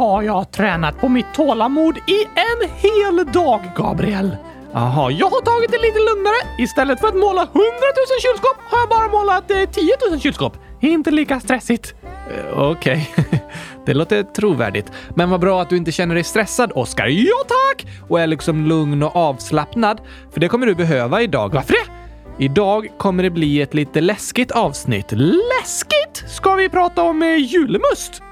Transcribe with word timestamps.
har 0.00 0.22
jag 0.22 0.52
tränat 0.52 1.00
på 1.00 1.08
mitt 1.08 1.34
tålamod 1.34 1.96
i 1.96 2.24
en 2.24 2.68
hel 2.76 3.32
dag, 3.32 3.60
Gabriel. 3.76 4.36
Jaha, 4.72 5.10
jag 5.10 5.26
har 5.26 5.40
tagit 5.40 5.70
det 5.70 5.78
lite 5.78 5.98
lugnare. 5.98 6.36
Istället 6.58 7.00
för 7.00 7.08
att 7.08 7.14
måla 7.14 7.42
100 7.42 7.52
000 7.52 8.20
kylskåp 8.22 8.56
har 8.70 8.78
jag 8.78 8.88
bara 8.88 9.08
målat 9.08 9.50
eh, 9.50 9.70
10 9.70 9.96
000 10.10 10.20
kylskåp. 10.20 10.56
Inte 10.80 11.10
lika 11.10 11.40
stressigt. 11.40 11.94
Eh, 12.04 12.58
okej, 12.58 13.10
Okej, 13.18 13.42
det 13.86 13.94
låter 13.94 14.22
trovärdigt. 14.22 14.92
Men 15.14 15.30
vad 15.30 15.40
bra 15.40 15.62
att 15.62 15.70
du 15.70 15.76
inte 15.76 15.92
känner 15.92 16.14
dig 16.14 16.24
stressad, 16.24 16.72
Oskar. 16.74 17.06
Ja, 17.06 17.36
tack! 17.48 17.86
Och 18.08 18.20
är 18.20 18.26
liksom 18.26 18.66
lugn 18.66 19.02
och 19.02 19.16
avslappnad. 19.16 20.00
För 20.32 20.40
det 20.40 20.48
kommer 20.48 20.66
du 20.66 20.74
behöva 20.74 21.22
idag. 21.22 21.54
Varför 21.54 21.72
det? 21.72 22.44
Idag 22.44 22.88
kommer 22.98 23.22
det 23.22 23.30
bli 23.30 23.60
ett 23.60 23.74
lite 23.74 24.00
läskigt 24.00 24.50
avsnitt. 24.50 25.12
Läskigt! 25.12 26.24
Ska 26.28 26.54
vi 26.54 26.68
prata 26.68 27.02
om 27.02 27.22
eh, 27.22 27.36
julmust? 27.36 28.22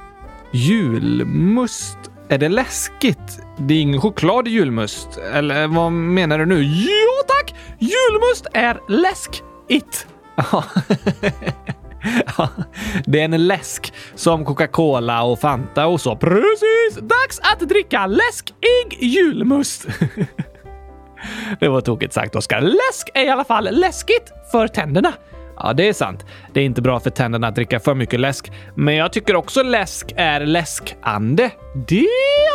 Julmust? 0.53 1.99
Är 2.29 2.39
det 2.39 2.49
läskigt? 2.49 3.41
Det 3.59 3.75
är 3.75 3.81
ingen 3.81 4.01
choklad 4.01 4.49
i 4.49 4.51
julmust. 4.51 5.19
Eller 5.33 5.67
vad 5.67 5.93
menar 5.93 6.39
du 6.39 6.47
nu? 6.47 6.63
Ja, 6.63 7.23
tack! 7.27 7.55
Julmust 7.79 8.47
är 8.55 8.81
läskigt. 8.89 10.07
Ja, 12.39 12.49
det 13.07 13.21
är 13.21 13.25
en 13.25 13.47
läsk 13.47 13.93
som 14.15 14.45
Coca-Cola 14.45 15.23
och 15.23 15.41
Fanta 15.41 15.87
och 15.87 16.01
så. 16.01 16.17
Precis! 16.17 16.99
Dags 17.01 17.41
att 17.53 17.69
dricka 17.69 18.07
läskig 18.07 18.99
julmust. 19.01 19.87
Det 21.61 21.69
var 21.69 21.81
tokigt 21.81 22.13
sagt, 22.13 22.37
Oskar. 22.37 22.61
Läsk 22.61 23.09
är 23.15 23.25
i 23.25 23.29
alla 23.29 23.45
fall 23.45 23.69
läskigt 23.73 24.33
för 24.53 24.69
tänderna. 24.69 25.13
Ja, 25.61 25.73
det 25.73 25.89
är 25.89 25.93
sant. 25.93 26.27
Det 26.53 26.61
är 26.61 26.65
inte 26.65 26.83
bra 26.83 27.01
för 27.01 27.11
tänderna 27.11 27.49
att 27.49 27.55
dricka 27.55 27.81
för 27.81 27.95
mycket 27.95 28.21
läsk. 28.21 28.53
Men 28.75 28.95
jag 28.95 29.13
tycker 29.13 29.37
också 29.37 29.63
läsk 29.63 30.13
är 30.17 30.41
läskande. 30.41 31.51
Det 31.89 32.07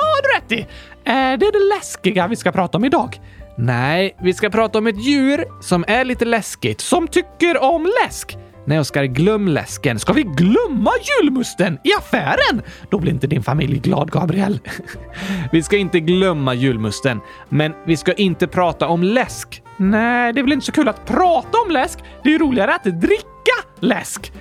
har 0.02 0.22
du 0.22 0.56
rätt 0.56 0.62
i. 0.62 0.68
Är 1.06 1.38
det 1.38 1.52
det 1.52 1.76
läskiga 1.76 2.28
vi 2.28 2.36
ska 2.36 2.52
prata 2.52 2.78
om 2.78 2.86
idag? 2.86 3.20
Nej, 3.58 4.16
vi 4.22 4.34
ska 4.34 4.50
prata 4.50 4.78
om 4.78 4.88
ett 4.88 5.06
djur 5.06 5.46
som 5.62 5.86
är 5.88 6.06
lite 6.06 6.26
läskigt, 6.26 6.82
som 6.82 7.08
tycker 7.08 7.64
om 7.64 7.92
läsk. 8.04 8.38
Nej, 8.66 8.80
Oskar, 8.80 9.04
glöm 9.04 9.48
läsken. 9.48 10.00
Ska 10.00 10.14
vi 10.14 10.24
glömma 10.24 10.92
julmusten 11.22 11.78
i 11.84 11.94
affären? 12.00 12.62
Då 12.90 13.00
blir 13.00 13.12
inte 13.12 13.28
din 13.28 13.44
familj 13.44 13.80
glad, 13.80 14.12
Gabriel. 14.12 14.60
vi 15.52 15.64
ska 15.64 15.78
inte 15.78 16.00
glömma 16.00 16.54
julmusten, 16.54 17.20
men 17.50 17.74
vi 17.86 17.98
ska 17.98 18.14
inte 18.14 18.48
prata 18.48 18.88
om 18.88 19.04
läsk. 19.04 19.63
Nej, 19.78 20.34
det 20.34 20.40
är 20.40 20.44
väl 20.44 20.54
inte 20.54 20.66
så 20.66 20.72
kul 20.72 20.88
att 20.88 21.06
prata 21.06 21.58
om 21.66 21.72
läsk. 21.72 22.00
Det 22.24 22.34
är 22.34 22.40
roligare 22.40 22.76
att 22.76 22.84
dricka 22.84 23.58
läsk. 23.80 24.34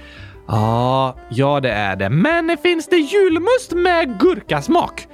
Ja, 0.47 1.17
ja 1.31 1.61
det 1.61 1.71
är 1.71 1.97
det. 1.97 2.11
Men 2.11 2.57
finns 2.63 2.89
det 2.89 2.97
julmust 2.97 3.73
med 3.73 4.19
gurkasmak? 4.21 5.07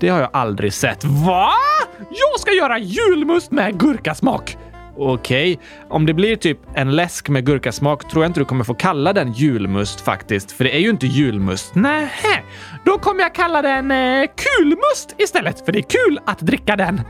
Det 0.00 0.08
har 0.08 0.20
jag 0.20 0.30
aldrig 0.32 0.72
sett. 0.72 1.04
Va? 1.04 1.50
Jag 1.98 2.40
ska 2.40 2.52
göra 2.52 2.78
julmust 2.78 3.50
med 3.50 3.80
gurkasmak! 3.80 4.56
Okej, 5.00 5.54
okay. 5.54 5.66
om 5.88 6.06
det 6.06 6.14
blir 6.14 6.36
typ 6.36 6.58
en 6.74 6.96
läsk 6.96 7.28
med 7.28 7.46
gurkasmak 7.46 8.10
tror 8.10 8.24
jag 8.24 8.30
inte 8.30 8.40
du 8.40 8.44
kommer 8.44 8.64
få 8.64 8.74
kalla 8.74 9.12
den 9.12 9.32
julmust 9.32 10.00
faktiskt, 10.00 10.52
för 10.52 10.64
det 10.64 10.76
är 10.76 10.80
ju 10.80 10.90
inte 10.90 11.06
julmust. 11.06 11.74
Nähä, 11.74 12.42
då 12.84 12.98
kommer 12.98 13.22
jag 13.22 13.34
kalla 13.34 13.62
den 13.62 13.90
eh, 13.90 14.28
kulmust 14.36 15.14
istället, 15.18 15.64
för 15.64 15.72
det 15.72 15.78
är 15.78 16.06
kul 16.06 16.20
att 16.26 16.38
dricka 16.38 16.76
den. 16.76 17.00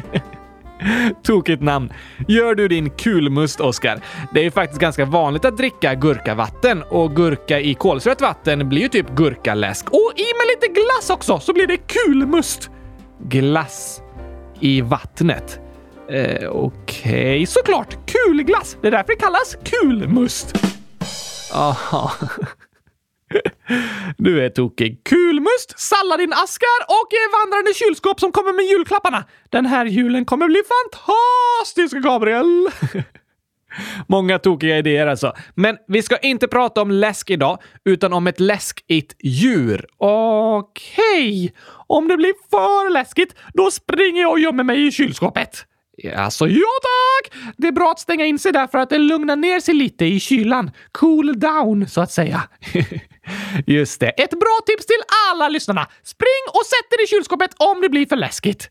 Tokigt 1.22 1.62
namn. 1.62 1.92
Gör 2.28 2.54
du 2.54 2.68
din 2.68 2.90
kulmust, 2.90 3.60
Oskar? 3.60 4.00
Det 4.34 4.40
är 4.40 4.44
ju 4.44 4.50
faktiskt 4.50 4.80
ganska 4.80 5.04
vanligt 5.04 5.44
att 5.44 5.56
dricka 5.56 5.94
gurkavatten 5.94 6.82
och 6.82 7.16
gurka 7.16 7.60
i 7.60 7.74
kolsyrat 7.74 8.20
vatten 8.20 8.68
blir 8.68 8.82
ju 8.82 8.88
typ 8.88 9.10
gurkaläsk. 9.10 9.90
Och 9.90 10.12
i 10.16 10.22
med 10.22 10.46
lite 10.54 10.80
glass 10.80 11.10
också 11.10 11.40
så 11.40 11.52
blir 11.52 11.66
det 11.66 11.76
kulmust. 11.76 12.70
Glass 13.18 14.02
i 14.60 14.80
vattnet? 14.80 15.60
Eh, 16.10 16.48
Okej, 16.48 17.34
okay. 17.34 17.46
såklart! 17.46 17.96
Kulglass! 18.06 18.76
Det 18.80 18.86
är 18.86 18.90
därför 18.90 19.08
det 19.08 19.20
kallas 19.20 19.56
kulmust. 19.64 20.54
Aha. 21.52 22.12
Du 24.16 24.44
är 24.44 24.48
tokig. 24.48 25.04
Kulmust, 25.04 25.74
Saladinaskar 25.76 26.78
och 26.88 27.10
vandrande 27.32 27.74
kylskåp 27.74 28.20
som 28.20 28.32
kommer 28.32 28.52
med 28.52 28.64
julklapparna. 28.64 29.24
Den 29.50 29.66
här 29.66 29.86
julen 29.86 30.24
kommer 30.24 30.46
bli 30.46 30.62
fantastisk, 30.76 31.96
Gabriel! 31.96 32.68
Många 34.06 34.38
tokiga 34.38 34.78
idéer 34.78 35.06
alltså. 35.06 35.32
Men 35.54 35.76
vi 35.88 36.02
ska 36.02 36.16
inte 36.16 36.48
prata 36.48 36.82
om 36.82 36.90
läsk 36.90 37.30
idag, 37.30 37.58
utan 37.84 38.12
om 38.12 38.26
ett 38.26 38.40
läskigt 38.40 39.16
djur. 39.22 39.86
Okej. 39.96 41.44
Okay. 41.44 41.50
Om 41.86 42.08
det 42.08 42.16
blir 42.16 42.34
för 42.50 42.90
läskigt, 42.90 43.34
då 43.54 43.70
springer 43.70 44.22
jag 44.22 44.32
och 44.32 44.40
gömmer 44.40 44.64
mig 44.64 44.86
i 44.86 44.92
kylskåpet. 44.92 45.64
Alltså, 46.16 46.48
ja 46.48 46.68
tack! 46.82 47.32
Det 47.56 47.68
är 47.68 47.72
bra 47.72 47.90
att 47.90 47.98
stänga 47.98 48.26
in 48.26 48.38
sig 48.38 48.52
där 48.52 48.66
för 48.66 48.78
att 48.78 48.90
det 48.90 48.98
lugnar 48.98 49.36
ner 49.36 49.60
sig 49.60 49.74
lite 49.74 50.04
i 50.04 50.20
kylan. 50.20 50.70
Cool 50.92 51.40
down, 51.40 51.88
så 51.88 52.00
att 52.00 52.12
säga. 52.12 52.42
Just 53.66 54.00
det. 54.00 54.08
Ett 54.08 54.30
bra 54.30 54.58
tips 54.66 54.86
till 54.86 55.02
alla 55.30 55.48
lyssnarna. 55.48 55.86
Spring 56.04 56.44
och 56.48 56.66
sätt 56.66 56.92
er 56.98 57.04
i 57.04 57.06
kylskåpet 57.06 57.50
om 57.56 57.80
det 57.80 57.88
blir 57.88 58.06
för 58.06 58.16
läskigt. 58.16 58.70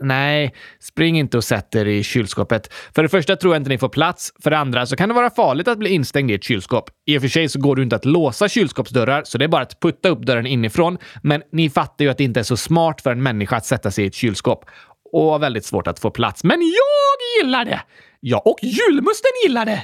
Nej, 0.00 0.54
spring 0.80 1.18
inte 1.18 1.36
och 1.36 1.44
sätt 1.44 1.74
er 1.74 1.86
i 1.86 2.02
kylskåpet. 2.02 2.74
För 2.94 3.02
det 3.02 3.08
första 3.08 3.36
tror 3.36 3.54
jag 3.54 3.60
inte 3.60 3.70
ni 3.70 3.78
får 3.78 3.88
plats. 3.88 4.32
För 4.42 4.50
det 4.50 4.58
andra 4.58 4.86
så 4.86 4.96
kan 4.96 5.08
det 5.08 5.14
vara 5.14 5.30
farligt 5.30 5.68
att 5.68 5.78
bli 5.78 5.90
instängd 5.90 6.30
i 6.30 6.34
ett 6.34 6.44
kylskåp. 6.44 6.90
I 7.06 7.18
och 7.18 7.22
för 7.22 7.28
sig 7.28 7.48
så 7.48 7.60
går 7.60 7.76
det 7.76 7.82
inte 7.82 7.96
att 7.96 8.04
låsa 8.04 8.48
kylskåpsdörrar, 8.48 9.22
så 9.24 9.38
det 9.38 9.44
är 9.44 9.48
bara 9.48 9.62
att 9.62 9.80
putta 9.80 10.08
upp 10.08 10.22
dörren 10.22 10.46
inifrån. 10.46 10.98
Men 11.22 11.42
ni 11.52 11.70
fattar 11.70 12.04
ju 12.04 12.10
att 12.10 12.18
det 12.18 12.24
inte 12.24 12.40
är 12.40 12.44
så 12.44 12.56
smart 12.56 13.00
för 13.00 13.10
en 13.12 13.22
människa 13.22 13.56
att 13.56 13.66
sätta 13.66 13.90
sig 13.90 14.04
i 14.04 14.06
ett 14.06 14.14
kylskåp 14.14 14.64
och 15.12 15.42
väldigt 15.42 15.64
svårt 15.64 15.86
att 15.86 15.98
få 15.98 16.10
plats. 16.10 16.44
Men 16.44 16.60
jag 16.60 17.44
gillar 17.44 17.64
det! 17.64 17.82
Ja, 18.20 18.38
och 18.38 18.58
julmusten 18.62 19.30
gillar 19.44 19.66
det! 19.66 19.82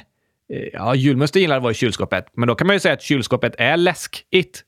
Eh, 0.53 0.69
ja, 0.73 0.95
julmusten 0.95 1.41
gillar 1.41 1.57
att 1.57 1.63
vara 1.63 1.71
i 1.71 1.75
kylskåpet, 1.75 2.25
men 2.33 2.47
då 2.47 2.55
kan 2.55 2.67
man 2.67 2.75
ju 2.75 2.79
säga 2.79 2.93
att 2.93 3.01
kylskåpet 3.01 3.55
är 3.57 3.77
läskigt. 3.77 4.63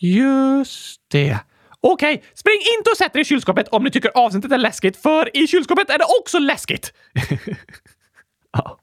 Just 0.00 1.00
det. 1.10 1.38
Okej, 1.80 2.14
okay, 2.14 2.28
spring 2.34 2.58
inte 2.78 2.90
och 2.90 2.96
sätt 2.96 3.16
er 3.16 3.20
i 3.20 3.24
kylskåpet 3.24 3.68
om 3.68 3.84
ni 3.84 3.90
tycker 3.90 4.10
avsnittet 4.14 4.52
är 4.52 4.58
läskigt, 4.58 4.96
för 4.96 5.36
i 5.36 5.46
kylskåpet 5.46 5.90
är 5.90 5.98
det 5.98 6.06
också 6.20 6.38
läskigt! 6.38 6.92
ja. 8.52 8.78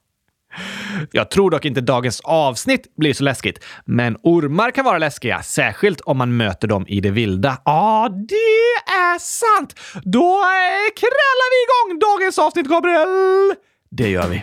Jag 1.12 1.30
tror 1.30 1.50
dock 1.50 1.64
inte 1.64 1.80
dagens 1.80 2.20
avsnitt 2.20 2.96
blir 2.96 3.14
så 3.14 3.24
läskigt, 3.24 3.64
men 3.84 4.16
ormar 4.22 4.70
kan 4.70 4.84
vara 4.84 4.98
läskiga, 4.98 5.42
särskilt 5.42 6.00
om 6.00 6.18
man 6.18 6.36
möter 6.36 6.68
dem 6.68 6.84
i 6.88 7.00
det 7.00 7.10
vilda. 7.10 7.58
Ja, 7.64 8.08
det 8.28 8.92
är 8.92 9.18
sant! 9.18 9.74
Då 10.04 10.38
eh, 10.38 10.90
krälar 11.00 11.48
vi 11.50 11.90
igång 11.92 11.98
dagens 11.98 12.38
avsnitt, 12.38 12.66
Gabriel! 12.66 13.54
Det 13.90 14.08
gör 14.08 14.28
vi. 14.28 14.42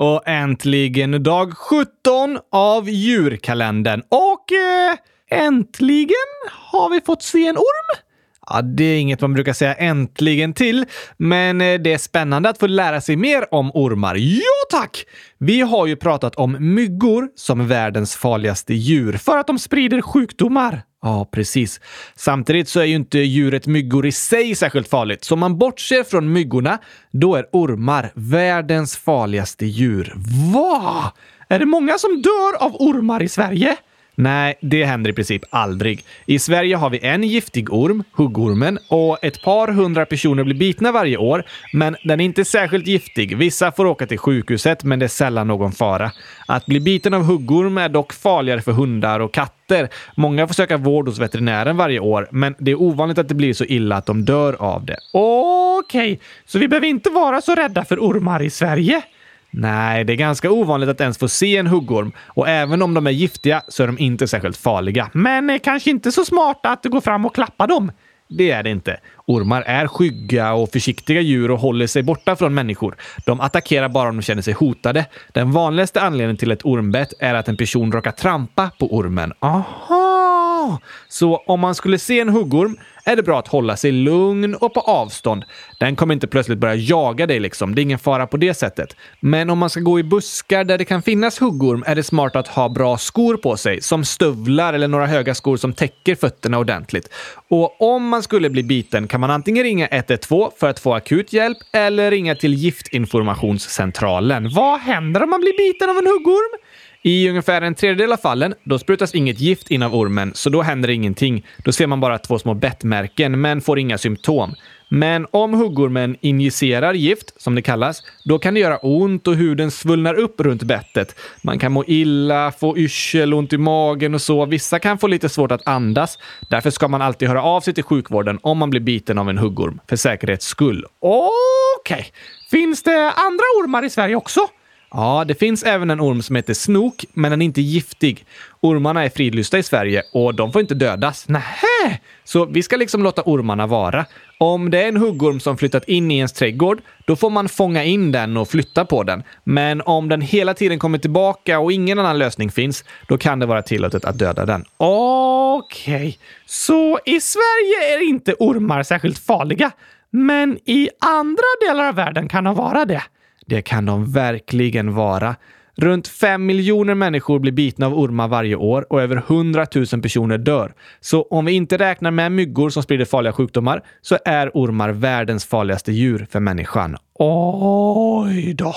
Och 0.00 0.28
äntligen 0.28 1.22
dag 1.22 1.56
17 1.56 2.38
av 2.52 2.88
djurkalendern. 2.88 4.02
Och 4.08 4.52
eh, 4.52 4.96
äntligen 5.30 6.30
har 6.50 6.90
vi 6.90 7.00
fått 7.00 7.22
se 7.22 7.46
en 7.46 7.56
orm. 7.56 8.07
Ja, 8.50 8.62
det 8.62 8.84
är 8.84 9.00
inget 9.00 9.20
man 9.20 9.34
brukar 9.34 9.52
säga 9.52 9.74
äntligen 9.74 10.54
till, 10.54 10.84
men 11.16 11.60
eh, 11.60 11.80
det 11.80 11.92
är 11.92 11.98
spännande 11.98 12.48
att 12.48 12.58
få 12.58 12.66
lära 12.66 13.00
sig 13.00 13.16
mer 13.16 13.54
om 13.54 13.70
ormar. 13.74 14.14
Ja, 14.14 14.80
tack! 14.80 15.04
Vi 15.38 15.60
har 15.60 15.86
ju 15.86 15.96
pratat 15.96 16.34
om 16.34 16.74
myggor 16.74 17.28
som 17.36 17.68
världens 17.68 18.16
farligaste 18.16 18.74
djur 18.74 19.12
för 19.12 19.38
att 19.38 19.46
de 19.46 19.58
sprider 19.58 20.02
sjukdomar. 20.02 20.82
Ja, 21.02 21.28
precis. 21.32 21.80
Samtidigt 22.16 22.68
så 22.68 22.80
är 22.80 22.84
ju 22.84 22.94
inte 22.94 23.18
djuret 23.18 23.66
myggor 23.66 24.06
i 24.06 24.12
sig 24.12 24.54
särskilt 24.54 24.88
farligt, 24.88 25.24
så 25.24 25.34
om 25.34 25.40
man 25.40 25.58
bortser 25.58 26.04
från 26.04 26.32
myggorna, 26.32 26.78
då 27.12 27.36
är 27.36 27.46
ormar 27.52 28.10
världens 28.14 28.96
farligaste 28.96 29.66
djur. 29.66 30.12
Va? 30.54 31.12
Är 31.48 31.58
det 31.58 31.66
många 31.66 31.98
som 31.98 32.22
dör 32.22 32.64
av 32.64 32.74
ormar 32.74 33.22
i 33.22 33.28
Sverige? 33.28 33.76
Nej, 34.20 34.54
det 34.60 34.84
händer 34.84 35.10
i 35.10 35.12
princip 35.12 35.42
aldrig. 35.50 36.04
I 36.26 36.38
Sverige 36.38 36.76
har 36.76 36.90
vi 36.90 36.98
en 36.98 37.22
giftig 37.22 37.72
orm, 37.72 38.04
huggormen, 38.12 38.78
och 38.88 39.24
ett 39.24 39.42
par 39.42 39.68
hundra 39.68 40.06
personer 40.06 40.44
blir 40.44 40.54
bitna 40.54 40.92
varje 40.92 41.16
år. 41.16 41.44
Men 41.72 41.96
den 42.04 42.20
är 42.20 42.24
inte 42.24 42.44
särskilt 42.44 42.86
giftig. 42.86 43.36
Vissa 43.36 43.72
får 43.72 43.86
åka 43.86 44.06
till 44.06 44.18
sjukhuset, 44.18 44.84
men 44.84 44.98
det 44.98 45.06
är 45.06 45.08
sällan 45.08 45.46
någon 45.46 45.72
fara. 45.72 46.12
Att 46.46 46.66
bli 46.66 46.80
biten 46.80 47.14
av 47.14 47.22
huggorm 47.22 47.78
är 47.78 47.88
dock 47.88 48.12
farligare 48.12 48.62
för 48.62 48.72
hundar 48.72 49.20
och 49.20 49.34
katter. 49.34 49.88
Många 50.16 50.46
får 50.46 50.54
söka 50.54 50.76
vård 50.76 51.08
hos 51.08 51.18
veterinären 51.18 51.76
varje 51.76 52.00
år, 52.00 52.28
men 52.30 52.54
det 52.58 52.70
är 52.70 52.82
ovanligt 52.82 53.18
att 53.18 53.28
det 53.28 53.34
blir 53.34 53.52
så 53.52 53.64
illa 53.64 53.96
att 53.96 54.06
de 54.06 54.24
dör 54.24 54.56
av 54.62 54.84
det. 54.84 54.96
Okej, 55.12 56.12
okay, 56.12 56.18
så 56.46 56.58
vi 56.58 56.68
behöver 56.68 56.86
inte 56.86 57.10
vara 57.10 57.40
så 57.40 57.54
rädda 57.54 57.84
för 57.84 57.98
ormar 57.98 58.42
i 58.42 58.50
Sverige? 58.50 59.02
Nej, 59.50 60.04
det 60.04 60.12
är 60.12 60.16
ganska 60.16 60.50
ovanligt 60.50 60.88
att 60.88 61.00
ens 61.00 61.18
få 61.18 61.28
se 61.28 61.56
en 61.56 61.66
huggorm 61.66 62.12
och 62.26 62.48
även 62.48 62.82
om 62.82 62.94
de 62.94 63.06
är 63.06 63.10
giftiga 63.10 63.62
så 63.68 63.82
är 63.82 63.86
de 63.86 63.98
inte 63.98 64.28
särskilt 64.28 64.56
farliga. 64.56 65.10
Men 65.12 65.58
kanske 65.60 65.90
inte 65.90 66.12
så 66.12 66.24
smarta 66.24 66.70
att 66.70 66.84
gå 66.84 67.00
fram 67.00 67.24
och 67.24 67.34
klappa 67.34 67.66
dem. 67.66 67.92
Det 68.28 68.50
är 68.50 68.62
det 68.62 68.70
inte. 68.70 69.00
Ormar 69.28 69.62
är 69.62 69.86
skygga 69.86 70.52
och 70.52 70.70
försiktiga 70.72 71.20
djur 71.20 71.50
och 71.50 71.58
håller 71.58 71.86
sig 71.86 72.02
borta 72.02 72.36
från 72.36 72.54
människor. 72.54 72.96
De 73.26 73.40
attackerar 73.40 73.88
bara 73.88 74.08
om 74.08 74.16
de 74.16 74.22
känner 74.22 74.42
sig 74.42 74.54
hotade. 74.54 75.06
Den 75.32 75.52
vanligaste 75.52 76.00
anledningen 76.00 76.36
till 76.36 76.50
ett 76.50 76.64
ormbett 76.64 77.12
är 77.18 77.34
att 77.34 77.48
en 77.48 77.56
person 77.56 77.92
råkar 77.92 78.10
trampa 78.10 78.70
på 78.78 78.96
ormen. 78.96 79.32
Aha! 79.40 80.78
Så 81.08 81.36
om 81.36 81.60
man 81.60 81.74
skulle 81.74 81.98
se 81.98 82.20
en 82.20 82.28
huggorm 82.28 82.76
är 83.04 83.16
det 83.16 83.22
bra 83.22 83.38
att 83.38 83.48
hålla 83.48 83.76
sig 83.76 83.92
lugn 83.92 84.54
och 84.54 84.74
på 84.74 84.80
avstånd. 84.80 85.44
Den 85.80 85.96
kommer 85.96 86.14
inte 86.14 86.26
plötsligt 86.26 86.58
börja 86.58 86.74
jaga 86.74 87.26
dig 87.26 87.40
liksom. 87.40 87.74
Det 87.74 87.80
är 87.80 87.82
ingen 87.82 87.98
fara 87.98 88.26
på 88.26 88.36
det 88.36 88.54
sättet. 88.54 88.96
Men 89.20 89.50
om 89.50 89.58
man 89.58 89.70
ska 89.70 89.80
gå 89.80 89.98
i 89.98 90.02
buskar 90.02 90.64
där 90.64 90.78
det 90.78 90.84
kan 90.84 91.02
finnas 91.02 91.42
huggorm 91.42 91.84
är 91.86 91.94
det 91.94 92.02
smart 92.02 92.36
att 92.36 92.48
ha 92.48 92.68
bra 92.68 92.98
skor 92.98 93.36
på 93.36 93.56
sig, 93.56 93.80
som 93.80 94.04
stövlar 94.04 94.74
eller 94.74 94.88
några 94.88 95.06
höga 95.06 95.34
skor 95.34 95.56
som 95.56 95.72
täcker 95.72 96.14
fötterna 96.14 96.58
ordentligt. 96.58 97.08
Och 97.48 97.82
om 97.82 98.08
man 98.08 98.22
skulle 98.22 98.50
bli 98.50 98.62
biten 98.62 99.08
kan 99.18 99.20
man 99.20 99.30
antingen 99.30 99.64
ringa 99.64 99.88
112 99.90 100.50
för 100.56 100.68
att 100.68 100.78
få 100.78 100.94
akut 100.94 101.32
hjälp 101.32 101.58
eller 101.72 102.10
ringa 102.10 102.34
till 102.34 102.54
Giftinformationscentralen. 102.54 104.50
Vad 104.54 104.80
händer 104.80 105.22
om 105.22 105.30
man 105.30 105.40
blir 105.40 105.56
biten 105.56 105.90
av 105.90 105.96
en 105.96 106.06
huggorm? 106.06 106.58
I 107.02 107.28
ungefär 107.28 107.62
en 107.62 107.74
tredjedel 107.74 108.12
av 108.12 108.16
fallen, 108.16 108.54
då 108.64 108.78
sprutas 108.78 109.14
inget 109.14 109.40
gift 109.40 109.70
in 109.70 109.82
av 109.82 109.94
ormen, 109.94 110.32
så 110.34 110.50
då 110.50 110.62
händer 110.62 110.88
ingenting. 110.88 111.46
Då 111.64 111.72
ser 111.72 111.86
man 111.86 112.00
bara 112.00 112.18
två 112.18 112.38
små 112.38 112.54
bettmärken, 112.54 113.40
men 113.40 113.60
får 113.60 113.78
inga 113.78 113.98
symptom. 113.98 114.54
Men 114.88 115.26
om 115.30 115.54
huggormen 115.54 116.16
injicerar 116.20 116.94
gift, 116.94 117.42
som 117.42 117.54
det 117.54 117.62
kallas, 117.62 118.02
då 118.24 118.38
kan 118.38 118.54
det 118.54 118.60
göra 118.60 118.76
ont 118.76 119.26
och 119.28 119.34
huden 119.34 119.70
svullnar 119.70 120.14
upp 120.14 120.40
runt 120.40 120.62
bettet. 120.62 121.14
Man 121.42 121.58
kan 121.58 121.72
må 121.72 121.84
illa, 121.86 122.52
få 122.52 122.78
yrsel, 122.78 123.34
ont 123.34 123.52
i 123.52 123.58
magen 123.58 124.14
och 124.14 124.22
så. 124.22 124.46
Vissa 124.46 124.78
kan 124.78 124.98
få 124.98 125.06
lite 125.06 125.28
svårt 125.28 125.52
att 125.52 125.68
andas. 125.68 126.18
Därför 126.50 126.70
ska 126.70 126.88
man 126.88 127.02
alltid 127.02 127.28
höra 127.28 127.42
av 127.42 127.60
sig 127.60 127.74
till 127.74 127.84
sjukvården 127.84 128.38
om 128.42 128.58
man 128.58 128.70
blir 128.70 128.80
biten 128.80 129.18
av 129.18 129.28
en 129.30 129.38
huggorm, 129.38 129.80
för 129.88 129.96
säkerhets 129.96 130.46
skull. 130.46 130.84
Okej. 131.00 131.98
Okay. 131.98 132.04
Finns 132.50 132.82
det 132.82 133.12
andra 133.12 133.44
ormar 133.60 133.84
i 133.84 133.90
Sverige 133.90 134.16
också? 134.16 134.40
Ja, 134.90 135.24
det 135.28 135.34
finns 135.34 135.62
även 135.62 135.90
en 135.90 136.00
orm 136.00 136.22
som 136.22 136.36
heter 136.36 136.54
snok, 136.54 137.04
men 137.12 137.30
den 137.30 137.42
är 137.42 137.46
inte 137.46 137.60
giftig. 137.60 138.26
Ormarna 138.60 139.04
är 139.04 139.08
fridlysta 139.08 139.58
i 139.58 139.62
Sverige 139.62 140.02
och 140.12 140.34
de 140.34 140.52
får 140.52 140.60
inte 140.60 140.74
dödas. 140.74 141.28
Nähä! 141.28 141.98
Så 142.24 142.44
vi 142.44 142.62
ska 142.62 142.76
liksom 142.76 143.02
låta 143.02 143.22
ormarna 143.22 143.66
vara. 143.66 144.06
Om 144.38 144.70
det 144.70 144.82
är 144.82 144.88
en 144.88 144.96
huggorm 144.96 145.40
som 145.40 145.56
flyttat 145.56 145.84
in 145.88 146.10
i 146.10 146.16
ens 146.16 146.32
trädgård, 146.32 146.80
då 147.06 147.16
får 147.16 147.30
man 147.30 147.48
fånga 147.48 147.84
in 147.84 148.12
den 148.12 148.36
och 148.36 148.48
flytta 148.48 148.84
på 148.84 149.02
den. 149.02 149.22
Men 149.44 149.80
om 149.80 150.08
den 150.08 150.20
hela 150.20 150.54
tiden 150.54 150.78
kommer 150.78 150.98
tillbaka 150.98 151.58
och 151.58 151.72
ingen 151.72 151.98
annan 151.98 152.18
lösning 152.18 152.50
finns, 152.50 152.84
då 153.08 153.18
kan 153.18 153.38
det 153.38 153.46
vara 153.46 153.62
tillåtet 153.62 154.04
att 154.04 154.18
döda 154.18 154.46
den. 154.46 154.64
Okej, 154.76 155.94
okay. 155.94 156.14
så 156.46 156.98
i 157.04 157.20
Sverige 157.20 157.94
är 157.94 158.08
inte 158.08 158.34
ormar 158.38 158.82
särskilt 158.82 159.18
farliga, 159.18 159.70
men 160.10 160.58
i 160.64 160.88
andra 161.00 161.42
delar 161.68 161.88
av 161.88 161.94
världen 161.94 162.28
kan 162.28 162.44
de 162.44 162.54
vara 162.54 162.84
det. 162.84 163.02
Det 163.48 163.62
kan 163.62 163.86
de 163.86 164.12
verkligen 164.12 164.94
vara. 164.94 165.36
Runt 165.76 166.08
5 166.08 166.46
miljoner 166.46 166.94
människor 166.94 167.38
blir 167.38 167.52
bitna 167.52 167.86
av 167.86 167.94
ormar 167.98 168.28
varje 168.28 168.56
år 168.56 168.86
och 168.92 169.02
över 169.02 169.16
100 169.16 169.66
000 169.74 170.02
personer 170.02 170.38
dör. 170.38 170.72
Så 171.00 171.22
om 171.22 171.44
vi 171.44 171.52
inte 171.52 171.76
räknar 171.76 172.10
med 172.10 172.32
myggor 172.32 172.70
som 172.70 172.82
sprider 172.82 173.04
farliga 173.04 173.32
sjukdomar 173.32 173.82
så 174.00 174.18
är 174.24 174.50
ormar 174.54 174.88
världens 174.90 175.44
farligaste 175.44 175.92
djur 175.92 176.26
för 176.30 176.40
människan. 176.40 176.96
Oj 177.18 178.54
då! 178.54 178.74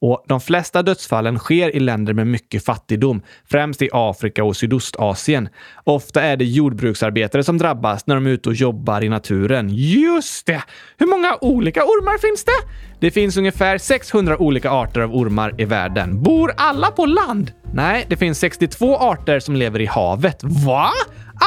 Och 0.00 0.24
de 0.28 0.40
flesta 0.40 0.82
dödsfallen 0.82 1.38
sker 1.38 1.76
i 1.76 1.80
länder 1.80 2.12
med 2.12 2.26
mycket 2.26 2.64
fattigdom, 2.64 3.22
främst 3.50 3.82
i 3.82 3.88
Afrika 3.92 4.44
och 4.44 4.56
Sydostasien. 4.56 5.48
Ofta 5.84 6.22
är 6.22 6.36
det 6.36 6.44
jordbruksarbetare 6.44 7.44
som 7.44 7.58
drabbas 7.58 8.06
när 8.06 8.14
de 8.14 8.26
är 8.26 8.30
ute 8.30 8.48
och 8.48 8.54
jobbar 8.54 9.04
i 9.04 9.08
naturen. 9.08 9.68
Just 9.72 10.46
det! 10.46 10.62
Hur 10.98 11.06
många 11.06 11.38
olika 11.40 11.84
ormar 11.84 12.18
finns 12.18 12.44
det? 12.44 12.70
Det 13.00 13.10
finns 13.10 13.36
ungefär 13.36 13.78
600 13.78 14.42
olika 14.42 14.70
arter 14.70 15.00
av 15.00 15.14
ormar 15.14 15.54
i 15.60 15.64
världen. 15.64 16.22
Bor 16.22 16.52
alla 16.56 16.90
på 16.90 17.06
land? 17.06 17.52
Nej, 17.74 18.06
det 18.08 18.16
finns 18.16 18.38
62 18.38 18.96
arter 18.96 19.40
som 19.40 19.56
lever 19.56 19.80
i 19.80 19.86
havet. 19.86 20.40
Va? 20.42 20.90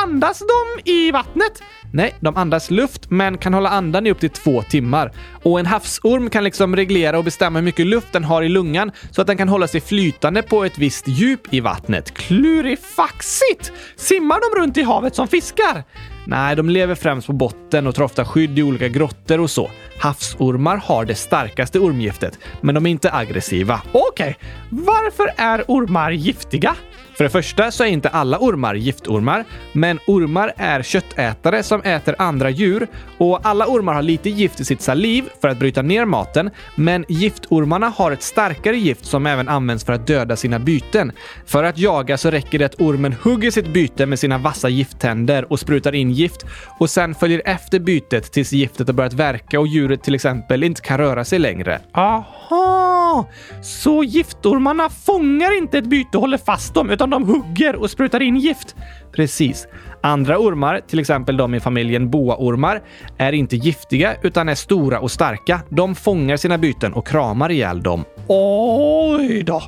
Andas 0.03 0.39
de 0.39 0.91
i 0.91 1.11
vattnet? 1.11 1.61
Nej, 1.95 2.15
de 2.19 2.37
andas 2.37 2.71
luft 2.71 3.09
men 3.09 3.37
kan 3.37 3.53
hålla 3.53 3.69
andan 3.69 4.07
i 4.07 4.11
upp 4.11 4.19
till 4.19 4.29
två 4.29 4.61
timmar. 4.61 5.11
Och 5.43 5.59
en 5.59 5.65
havsorm 5.65 6.29
kan 6.29 6.43
liksom 6.43 6.75
reglera 6.75 7.17
och 7.17 7.23
bestämma 7.23 7.59
hur 7.59 7.65
mycket 7.65 7.85
luft 7.85 8.07
den 8.11 8.23
har 8.23 8.43
i 8.43 8.49
lungan 8.49 8.91
så 9.11 9.21
att 9.21 9.27
den 9.27 9.37
kan 9.37 9.49
hålla 9.49 9.67
sig 9.67 9.81
flytande 9.81 10.41
på 10.41 10.63
ett 10.63 10.77
visst 10.77 11.07
djup 11.07 11.53
i 11.53 11.59
vattnet. 11.59 12.13
Klurifaxigt! 12.13 13.71
Simmar 13.95 14.39
de 14.55 14.61
runt 14.61 14.77
i 14.77 14.83
havet 14.83 15.15
som 15.15 15.27
fiskar? 15.27 15.83
Nej, 16.25 16.55
de 16.55 16.69
lever 16.69 16.95
främst 16.95 17.27
på 17.27 17.33
botten 17.33 17.87
och 17.87 17.95
tar 17.95 18.03
ofta 18.03 18.25
skydd 18.25 18.59
i 18.59 18.63
olika 18.63 18.87
grottor 18.87 19.39
och 19.39 19.51
så. 19.51 19.71
Havsormar 19.99 20.77
har 20.77 21.05
det 21.05 21.15
starkaste 21.15 21.79
ormgiftet, 21.79 22.39
men 22.61 22.75
de 22.75 22.85
är 22.85 22.89
inte 22.89 23.13
aggressiva. 23.13 23.81
Okej, 23.91 24.09
okay. 24.09 24.49
varför 24.69 25.29
är 25.37 25.63
ormar 25.67 26.11
giftiga? 26.11 26.75
För 27.17 27.23
det 27.23 27.29
första 27.29 27.71
så 27.71 27.83
är 27.83 27.87
inte 27.87 28.09
alla 28.09 28.37
ormar 28.39 28.75
giftormar, 28.75 29.45
men 29.71 29.99
ormar 30.07 30.53
är 30.57 30.83
köttätare 30.83 31.63
som 31.63 31.81
äter 31.81 32.15
andra 32.17 32.49
djur 32.49 32.87
och 33.17 33.39
alla 33.43 33.67
ormar 33.67 33.93
har 33.93 34.01
lite 34.01 34.29
gift 34.29 34.59
i 34.59 34.65
sitt 34.65 34.81
saliv 34.81 35.23
för 35.41 35.47
att 35.47 35.59
bryta 35.59 35.81
ner 35.81 36.05
maten, 36.05 36.49
men 36.75 37.05
giftormarna 37.07 37.89
har 37.89 38.11
ett 38.11 38.23
starkare 38.23 38.77
gift 38.77 39.05
som 39.05 39.25
även 39.25 39.49
används 39.49 39.85
för 39.85 39.93
att 39.93 40.07
döda 40.07 40.35
sina 40.35 40.59
byten. 40.59 41.11
För 41.45 41.63
att 41.63 41.77
jaga 41.77 42.17
så 42.17 42.31
räcker 42.31 42.59
det 42.59 42.65
att 42.65 42.81
ormen 42.81 43.15
hugger 43.23 43.51
sitt 43.51 43.67
byte 43.67 44.05
med 44.05 44.19
sina 44.19 44.37
vassa 44.37 44.69
gifttänder 44.69 45.51
och 45.51 45.59
sprutar 45.59 45.95
in 45.95 46.11
gift 46.11 46.45
och 46.79 46.89
sen 46.89 47.15
följer 47.15 47.41
efter 47.45 47.79
bytet 47.79 48.31
tills 48.31 48.51
giftet 48.51 48.87
har 48.87 48.93
börjat 48.93 49.13
verka 49.13 49.59
och 49.59 49.67
djuret 49.67 50.03
till 50.03 50.15
exempel 50.15 50.63
inte 50.63 50.81
kan 50.81 50.97
röra 50.97 51.25
sig 51.25 51.39
längre. 51.39 51.81
Aha! 51.93 53.29
Så 53.61 54.03
giftormarna 54.03 54.89
fångar 54.89 55.57
inte 55.57 55.77
ett 55.77 55.85
byte 55.85 56.17
och 56.17 56.21
håller 56.21 56.37
fast 56.37 56.73
dem, 56.73 56.89
utan 57.03 57.09
de 57.09 57.27
hugger 57.27 57.75
och 57.75 57.89
sprutar 57.89 58.21
in 58.21 58.35
gift. 58.37 58.75
Precis. 59.11 59.67
Andra 60.01 60.39
ormar, 60.39 60.81
till 60.87 60.99
exempel 60.99 61.37
de 61.37 61.55
i 61.55 61.59
familjen 61.59 62.09
boaormar, 62.09 62.81
är 63.17 63.31
inte 63.31 63.55
giftiga 63.55 64.15
utan 64.21 64.49
är 64.49 64.55
stora 64.55 64.99
och 64.99 65.11
starka. 65.11 65.61
De 65.69 65.95
fångar 65.95 66.37
sina 66.37 66.57
byten 66.57 66.93
och 66.93 67.07
kramar 67.07 67.51
ihjäl 67.51 67.83
dem. 67.83 68.03
Oj 68.27 69.43
då! 69.43 69.61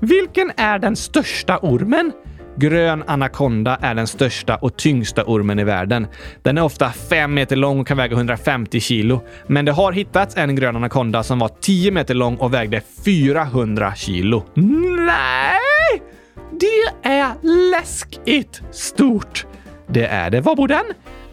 Vilken 0.00 0.52
är 0.56 0.78
den 0.78 0.96
största 0.96 1.58
ormen? 1.58 2.12
Grön 2.56 3.04
anakonda 3.06 3.78
är 3.80 3.94
den 3.94 4.06
största 4.06 4.56
och 4.56 4.76
tyngsta 4.76 5.24
ormen 5.24 5.58
i 5.58 5.64
världen. 5.64 6.06
Den 6.42 6.58
är 6.58 6.62
ofta 6.62 6.90
5 6.90 7.34
meter 7.34 7.56
lång 7.56 7.80
och 7.80 7.86
kan 7.86 7.96
väga 7.96 8.16
150 8.16 8.80
kilo. 8.80 9.20
Men 9.46 9.64
det 9.64 9.72
har 9.72 9.92
hittats 9.92 10.36
en 10.36 10.56
grön 10.56 10.76
anakonda 10.76 11.22
som 11.22 11.38
var 11.38 11.50
10 11.60 11.90
meter 11.90 12.14
lång 12.14 12.36
och 12.36 12.54
vägde 12.54 12.80
400 13.04 13.94
kilo. 13.94 14.44
Nej! 15.06 15.65
Det 16.60 17.08
är 17.08 17.34
läskigt 17.70 18.62
stort. 18.72 19.46
Det 19.86 20.06
är 20.06 20.30
det. 20.30 20.40
Var 20.40 20.56
bor 20.56 20.68
den? 20.68 20.84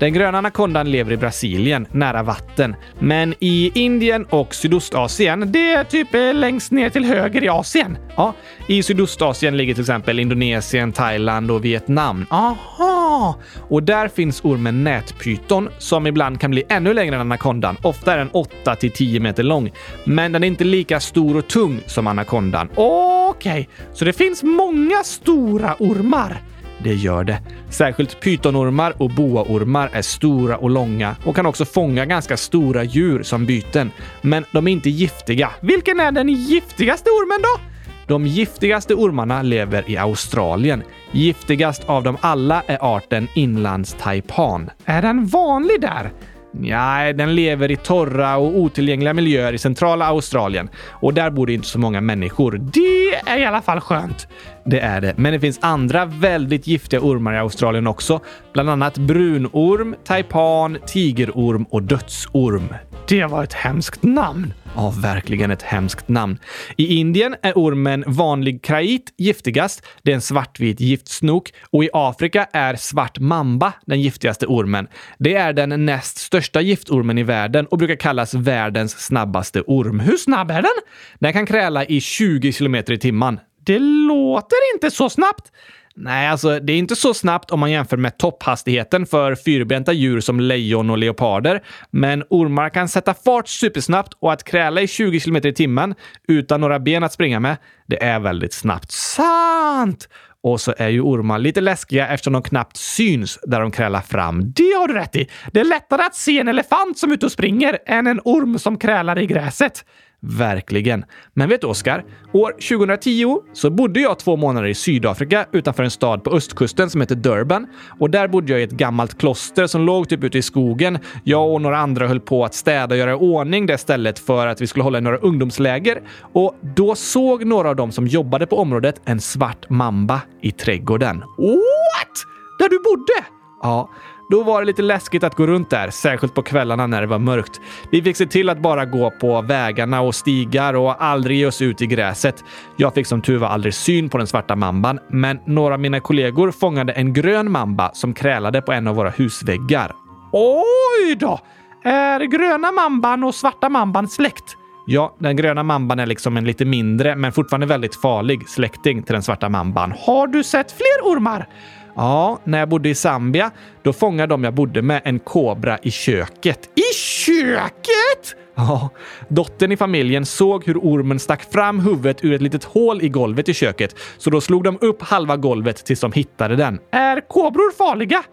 Den 0.04 0.14
gröna 0.14 0.38
anakondan 0.38 0.92
lever 0.92 1.12
i 1.12 1.18
Brasilien, 1.18 1.88
nära 1.92 2.24
vatten. 2.24 2.76
Men 3.00 3.34
i 3.40 3.72
Indien 3.76 4.26
och 4.26 4.56
Sydostasien, 4.56 5.52
det 5.52 5.74
är 5.74 5.84
typ 5.84 6.08
längst 6.34 6.72
ner 6.72 6.90
till 6.90 7.06
höger 7.06 7.44
i 7.44 7.50
Asien. 7.50 7.98
Ja, 8.16 8.34
i 8.68 8.84
Sydostasien 8.84 9.58
ligger 9.58 9.74
till 9.74 9.82
exempel 9.82 10.20
Indonesien, 10.20 10.92
Thailand 10.92 11.52
och 11.52 11.66
Vietnam. 11.66 12.26
Aha! 12.30 13.36
Och 13.70 13.84
där 13.84 14.08
finns 14.08 14.42
ormen 14.46 14.84
nätpyton 14.84 15.70
som 15.78 16.08
ibland 16.08 16.42
kan 16.42 16.52
bli 16.52 16.64
ännu 16.70 16.94
längre 16.94 17.16
än 17.16 17.22
anakondan. 17.22 17.78
Ofta 17.82 18.14
är 18.14 18.18
den 18.18 18.30
8 18.30 18.76
till 18.76 18.92
10 18.92 19.20
meter 19.20 19.44
lång. 19.44 19.72
Men 20.04 20.32
den 20.32 20.44
är 20.44 20.48
inte 20.48 20.64
lika 20.64 21.00
stor 21.00 21.38
och 21.38 21.48
tung 21.48 21.80
som 21.86 22.08
anakondan. 22.08 22.70
Okej, 22.76 23.52
okay. 23.52 23.66
så 23.94 24.06
det 24.06 24.14
finns 24.14 24.44
många 24.44 25.04
stora 25.04 25.76
ormar. 25.80 26.42
Det 26.84 26.94
gör 26.94 27.24
det. 27.24 27.40
Särskilt 27.70 28.22
pytonormar 28.22 28.94
och 28.98 29.10
boaormar 29.10 29.90
är 29.94 30.02
stora 30.02 30.58
och 30.58 30.70
långa 30.70 31.16
och 31.26 31.36
kan 31.36 31.46
också 31.46 31.66
fånga 31.66 32.06
ganska 32.06 32.38
stora 32.38 32.84
djur 32.84 33.24
som 33.24 33.46
byten. 33.46 33.92
Men 34.22 34.46
de 34.52 34.68
är 34.68 34.72
inte 34.72 34.90
giftiga. 34.90 35.50
Vilken 35.62 36.00
är 36.00 36.12
den 36.12 36.30
giftigaste 36.30 37.10
ormen 37.10 37.42
då? 37.42 37.62
De 38.08 38.28
giftigaste 38.28 38.94
ormarna 38.94 39.42
lever 39.42 39.90
i 39.90 39.98
Australien. 39.98 40.84
Giftigast 41.12 41.84
av 41.86 42.04
dem 42.04 42.18
alla 42.22 42.64
är 42.68 42.96
arten 42.96 43.28
inlandstaipan. 43.36 44.70
Är 44.86 45.02
den 45.02 45.26
vanlig 45.26 45.82
där? 45.82 46.12
Nej, 46.56 47.14
den 47.14 47.36
lever 47.36 47.72
i 47.72 47.76
torra 47.76 48.38
och 48.38 48.58
otillgängliga 48.58 49.14
miljöer 49.14 49.54
i 49.54 49.58
centrala 49.58 50.06
Australien. 50.06 50.70
Och 50.90 51.14
där 51.14 51.30
bor 51.30 51.48
det 51.48 51.54
inte 51.54 51.68
så 51.68 51.80
många 51.80 52.02
människor. 52.02 52.52
Det 52.74 53.32
är 53.32 53.38
i 53.38 53.46
alla 53.46 53.62
fall 53.62 53.80
skönt. 53.80 54.28
Det 54.66 54.80
är 54.80 55.02
det. 55.02 55.14
Men 55.18 55.34
det 55.34 55.40
finns 55.40 55.60
andra 55.62 56.06
väldigt 56.06 56.68
giftiga 56.68 57.00
ormar 57.02 57.34
i 57.34 57.38
Australien 57.38 57.88
också. 57.88 58.20
Bland 58.54 58.70
annat 58.70 58.98
brunorm, 58.98 59.96
taipan, 60.04 60.78
tigerorm 60.88 61.64
och 61.64 61.84
dödsorm. 61.84 62.74
Det 63.08 63.26
var 63.26 63.44
ett 63.44 63.54
hemskt 63.54 64.04
namn. 64.04 64.54
Ja, 64.76 64.94
verkligen 64.98 65.52
ett 65.52 65.62
hemskt 65.62 66.08
namn. 66.08 66.40
I 66.78 66.96
Indien 66.96 67.36
är 67.42 67.54
ormen 67.54 68.04
vanlig 68.08 68.64
krait 68.64 69.14
giftigast. 69.18 69.86
Det 70.04 70.12
är 70.12 70.16
en 70.16 70.22
svartvit 70.22 70.80
giftsnok. 70.80 71.54
Och 71.70 71.84
i 71.84 71.90
Afrika 71.94 72.48
är 72.54 72.76
svart 72.76 73.20
mamba 73.20 73.74
den 73.86 74.02
giftigaste 74.02 74.46
ormen. 74.46 74.88
Det 75.18 75.36
är 75.36 75.54
den 75.54 75.86
näst 75.86 76.18
största 76.18 76.62
giftormen 76.62 77.18
i 77.18 77.24
världen 77.24 77.66
och 77.66 77.78
brukar 77.78 77.96
kallas 77.96 78.34
världens 78.34 78.92
snabbaste 78.92 79.62
orm. 79.62 80.00
Hur 80.00 80.18
snabb 80.18 80.52
är 80.52 80.62
den? 80.62 80.82
Den 81.20 81.34
kan 81.34 81.46
kräla 81.46 81.86
i 81.86 82.02
20 82.02 82.52
kilometer 82.52 82.94
i 82.94 82.98
timmen. 82.98 83.40
Det 83.66 83.80
låter 83.80 84.74
inte 84.76 84.92
så 84.92 85.10
snabbt. 85.10 85.52
Nej, 85.96 86.28
alltså 86.28 86.60
det 86.60 86.74
är 86.74 86.78
inte 86.78 86.96
så 86.96 87.14
snabbt 87.14 87.52
om 87.52 87.60
man 87.60 87.72
jämför 87.72 87.98
med 87.98 88.18
topphastigheten 88.18 89.06
för 89.06 89.36
fyrbenta 89.36 89.94
djur 89.94 90.20
som 90.20 90.40
lejon 90.40 90.90
och 90.90 90.98
leoparder. 90.98 91.64
Men 91.92 92.24
ormar 92.30 92.70
kan 92.70 92.90
sätta 92.90 93.14
fart 93.14 93.48
supersnabbt 93.48 94.14
och 94.20 94.34
att 94.34 94.44
kräla 94.44 94.82
i 94.82 94.88
20 94.88 95.20
km 95.20 95.36
i 95.36 95.54
timmen 95.54 95.96
utan 96.28 96.62
några 96.62 96.80
ben 96.80 97.04
att 97.04 97.14
springa 97.14 97.40
med, 97.40 97.58
det 97.86 98.04
är 98.04 98.20
väldigt 98.20 98.54
snabbt. 98.54 98.92
Sant! 98.92 100.10
Och 100.44 100.62
så 100.62 100.74
är 100.78 100.90
ju 100.90 101.02
ormar 101.02 101.40
lite 101.40 101.62
läskiga 101.62 102.08
eftersom 102.08 102.34
de 102.34 102.44
knappt 102.44 102.78
syns 102.78 103.40
där 103.44 103.62
de 103.62 103.72
krälar 103.72 104.02
fram. 104.02 104.52
Det 104.52 104.74
har 104.80 104.88
du 104.88 104.94
rätt 104.94 105.16
i. 105.16 105.30
Det 105.52 105.60
är 105.60 105.66
lättare 105.66 106.02
att 106.02 106.16
se 106.16 106.40
en 106.40 106.48
elefant 106.48 106.98
som 106.98 107.10
är 107.10 107.14
ute 107.14 107.26
och 107.26 107.32
springer 107.32 107.78
än 107.86 108.08
en 108.08 108.22
orm 108.24 108.60
som 108.60 108.78
krälar 108.78 109.20
i 109.20 109.26
gräset. 109.26 109.86
Verkligen. 110.26 111.06
Men 111.34 111.50
vet 111.50 111.62
du 111.62 111.68
Oskar? 111.68 112.04
År 112.32 112.52
2010 112.52 113.38
så 113.54 113.70
bodde 113.70 114.00
jag 114.00 114.20
två 114.20 114.36
månader 114.38 114.68
i 114.68 114.74
Sydafrika 114.74 115.46
utanför 115.52 115.84
en 115.84 115.92
stad 115.92 116.24
på 116.24 116.32
östkusten 116.32 116.90
som 116.90 117.02
heter 117.02 117.16
Durban. 117.16 117.68
Och 118.00 118.10
där 118.10 118.28
bodde 118.28 118.52
jag 118.52 118.62
i 118.62 118.64
ett 118.64 118.72
gammalt 118.72 119.18
kloster 119.18 119.68
som 119.68 119.82
låg 119.82 120.10
typ 120.10 120.24
ute 120.24 120.38
i 120.38 120.42
skogen. 120.42 121.00
Jag 121.24 121.54
och 121.54 121.62
några 121.62 121.78
andra 121.78 122.08
höll 122.08 122.20
på 122.20 122.46
att 122.46 122.54
städa 122.54 122.96
och 122.96 123.00
göra 123.00 123.12
i 123.12 123.16
ordning 123.16 123.66
det 123.66 123.78
stället 123.78 124.20
för 124.20 124.48
att 124.48 124.62
vi 124.62 124.68
skulle 124.68 124.84
hålla 124.84 125.00
några 125.00 125.18
ungdomsläger. 125.18 126.02
Och 126.34 126.56
då 126.76 126.96
såg 126.96 127.46
några 127.46 127.70
av 127.70 127.76
dem 127.76 127.92
som 127.92 128.08
jobbade 128.08 128.48
på 128.48 128.58
området 128.58 129.02
en 129.06 129.20
svart 129.20 129.70
mamba 129.70 130.22
i 130.42 130.52
trädgården. 130.52 131.20
What? 131.20 132.14
Där 132.60 132.70
du 132.70 132.80
bodde? 132.84 133.28
Ja, 133.62 133.90
då 134.34 134.44
var 134.44 134.62
det 134.62 134.68
lite 134.68 134.82
läskigt 134.82 135.24
att 135.24 135.36
gå 135.36 135.48
runt 135.48 135.70
där, 135.70 135.90
särskilt 135.90 136.34
på 136.34 136.42
kvällarna 136.42 136.88
när 136.88 137.02
det 137.02 137.08
var 137.08 137.20
mörkt. 137.20 137.62
Vi 137.92 138.02
fick 138.02 138.18
se 138.18 138.26
till 138.26 138.50
att 138.50 138.60
bara 138.60 138.86
gå 138.86 139.12
på 139.12 139.42
vägarna 139.42 140.02
och 140.02 140.16
stigar 140.16 140.74
och 140.74 141.04
aldrig 141.04 141.38
ge 141.38 141.46
oss 141.46 141.62
ut 141.62 141.82
i 141.82 141.88
gräset. 141.88 142.44
Jag 142.76 142.94
fick 142.94 143.08
som 143.08 143.22
tur 143.22 143.38
var 143.38 143.48
aldrig 143.48 143.74
syn 143.74 144.10
på 144.10 144.18
den 144.18 144.28
svarta 144.28 144.56
mamban, 144.56 145.00
men 145.10 145.40
några 145.46 145.74
av 145.74 145.80
mina 145.80 146.00
kollegor 146.00 146.52
fångade 146.52 146.94
en 146.94 147.14
grön 147.14 147.52
mamba 147.52 147.92
som 147.94 148.14
krälade 148.14 148.62
på 148.62 148.72
en 148.72 148.88
av 148.88 148.96
våra 148.96 149.10
husväggar. 149.10 149.92
Oj 150.32 151.16
då! 151.16 151.40
Är 151.84 152.20
gröna 152.20 152.72
mamban 152.72 153.24
och 153.24 153.36
svarta 153.36 153.70
mamban 153.70 154.08
släkt? 154.08 154.58
Ja, 154.86 155.16
den 155.20 155.36
gröna 155.36 155.64
mamban 155.64 156.00
är 156.00 156.06
liksom 156.06 156.38
en 156.38 156.46
lite 156.46 156.66
mindre, 156.66 157.16
men 157.16 157.32
fortfarande 157.32 157.66
väldigt 157.68 157.96
farlig 157.96 158.50
släkting 158.50 159.04
till 159.04 159.14
den 159.14 159.24
svarta 159.24 159.50
mamban. 159.50 159.94
Har 160.00 160.28
du 160.28 160.44
sett 160.44 160.72
fler 160.72 161.12
ormar? 161.12 161.48
Ja, 161.96 162.40
när 162.44 162.60
jag 162.60 162.70
bodde 162.70 162.90
i 162.90 162.96
Zambia, 162.96 163.52
då 163.82 163.94
fångade 163.94 164.34
de 164.34 164.44
jag 164.44 164.54
bodde 164.54 164.82
med 164.82 165.02
en 165.06 165.20
kobra 165.20 165.78
i 165.82 165.92
köket. 165.92 166.70
I 166.76 166.94
köket? 166.96 168.36
Ja, 168.56 168.90
dottern 169.28 169.72
i 169.72 169.78
familjen 169.78 170.26
såg 170.26 170.66
hur 170.66 170.78
ormen 170.78 171.20
stack 171.20 171.52
fram 171.52 171.80
huvudet 171.80 172.24
ur 172.24 172.34
ett 172.34 172.42
litet 172.42 172.64
hål 172.64 173.02
i 173.02 173.10
golvet 173.10 173.50
i 173.50 173.54
köket, 173.54 173.96
så 174.18 174.30
då 174.30 174.42
slog 174.42 174.64
de 174.64 174.78
upp 174.82 175.02
halva 175.02 175.38
golvet 175.38 175.86
tills 175.86 176.00
de 176.00 176.12
hittade 176.12 176.56
den. 176.56 176.80
Är 176.92 177.28
kobror 177.28 177.72
farliga? 177.72 178.24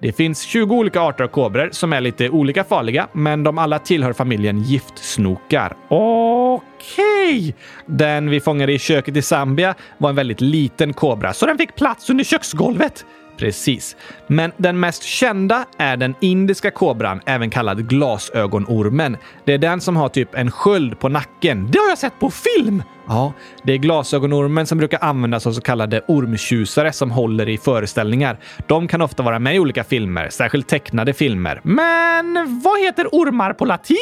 Det 0.00 0.12
finns 0.12 0.42
20 0.42 0.74
olika 0.74 1.00
arter 1.00 1.24
av 1.24 1.28
kobror 1.28 1.68
som 1.72 1.92
är 1.92 2.00
lite 2.00 2.28
olika 2.28 2.64
farliga, 2.64 3.08
men 3.12 3.44
de 3.44 3.58
alla 3.58 3.78
tillhör 3.78 4.12
familjen 4.12 4.62
giftsnokar. 4.62 5.76
Okej! 5.88 7.38
Okay. 7.38 7.52
Den 7.86 8.30
vi 8.30 8.40
fångade 8.40 8.72
i 8.72 8.78
köket 8.78 9.16
i 9.16 9.22
Zambia 9.22 9.74
var 9.98 10.10
en 10.10 10.16
väldigt 10.16 10.40
liten 10.40 10.92
kobra, 10.92 11.32
så 11.32 11.46
den 11.46 11.58
fick 11.58 11.76
plats 11.76 12.10
under 12.10 12.24
köksgolvet. 12.24 13.04
Precis. 13.38 13.96
Men 14.26 14.52
den 14.56 14.80
mest 14.80 15.02
kända 15.02 15.64
är 15.78 15.96
den 15.96 16.14
indiska 16.20 16.70
kobran, 16.70 17.20
även 17.26 17.50
kallad 17.50 17.88
glasögonormen. 17.88 19.16
Det 19.44 19.54
är 19.54 19.58
den 19.58 19.80
som 19.80 19.96
har 19.96 20.08
typ 20.08 20.34
en 20.34 20.50
sköld 20.50 20.98
på 20.98 21.08
nacken. 21.08 21.70
Det 21.70 21.78
har 21.78 21.88
jag 21.88 21.98
sett 21.98 22.20
på 22.20 22.30
film! 22.30 22.82
Ja, 23.08 23.32
det 23.62 23.72
är 23.72 23.76
glasögonormen 23.76 24.66
som 24.66 24.78
brukar 24.78 24.98
användas 25.04 25.46
av 25.46 25.52
så 25.52 25.60
kallade 25.60 26.00
ormtjusare 26.08 26.92
som 26.92 27.10
håller 27.10 27.48
i 27.48 27.58
föreställningar. 27.58 28.38
De 28.66 28.88
kan 28.88 29.02
ofta 29.02 29.22
vara 29.22 29.38
med 29.38 29.56
i 29.56 29.58
olika 29.58 29.84
filmer, 29.84 30.28
särskilt 30.28 30.68
tecknade 30.68 31.12
filmer. 31.12 31.60
Men 31.62 32.60
vad 32.64 32.80
heter 32.80 33.06
ormar 33.12 33.52
på 33.52 33.64
latin? 33.64 33.96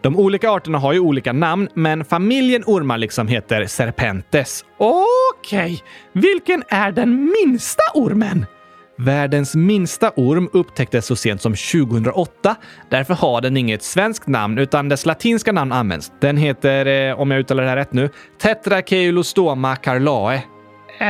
De 0.00 0.16
olika 0.16 0.50
arterna 0.50 0.78
har 0.78 0.92
ju 0.92 1.00
olika 1.00 1.32
namn, 1.32 1.68
men 1.74 2.04
familjen 2.04 2.62
ormar 2.66 2.98
liksom 2.98 3.28
heter 3.28 3.66
serpentes. 3.66 4.64
Okej, 4.78 5.74
okay. 5.74 5.78
vilken 6.12 6.62
är 6.68 6.92
den 6.92 7.24
minsta 7.24 7.82
ormen? 7.94 8.46
Världens 9.04 9.54
minsta 9.54 10.12
orm 10.16 10.48
upptäcktes 10.52 11.06
så 11.06 11.16
sent 11.16 11.42
som 11.42 11.54
2008. 11.54 12.56
Därför 12.88 13.14
har 13.14 13.40
den 13.40 13.56
inget 13.56 13.82
svenskt 13.82 14.26
namn, 14.26 14.58
utan 14.58 14.88
dess 14.88 15.06
latinska 15.06 15.52
namn 15.52 15.72
används. 15.72 16.12
Den 16.20 16.36
heter, 16.36 16.86
eh, 16.86 17.20
om 17.20 17.30
jag 17.30 17.40
uttalar 17.40 17.62
det 17.62 17.68
här 17.68 17.76
rätt 17.76 17.92
nu, 17.92 18.10
Tetrakeulostoma 18.38 19.76
carlae. 19.76 20.42
Eh, 20.98 21.08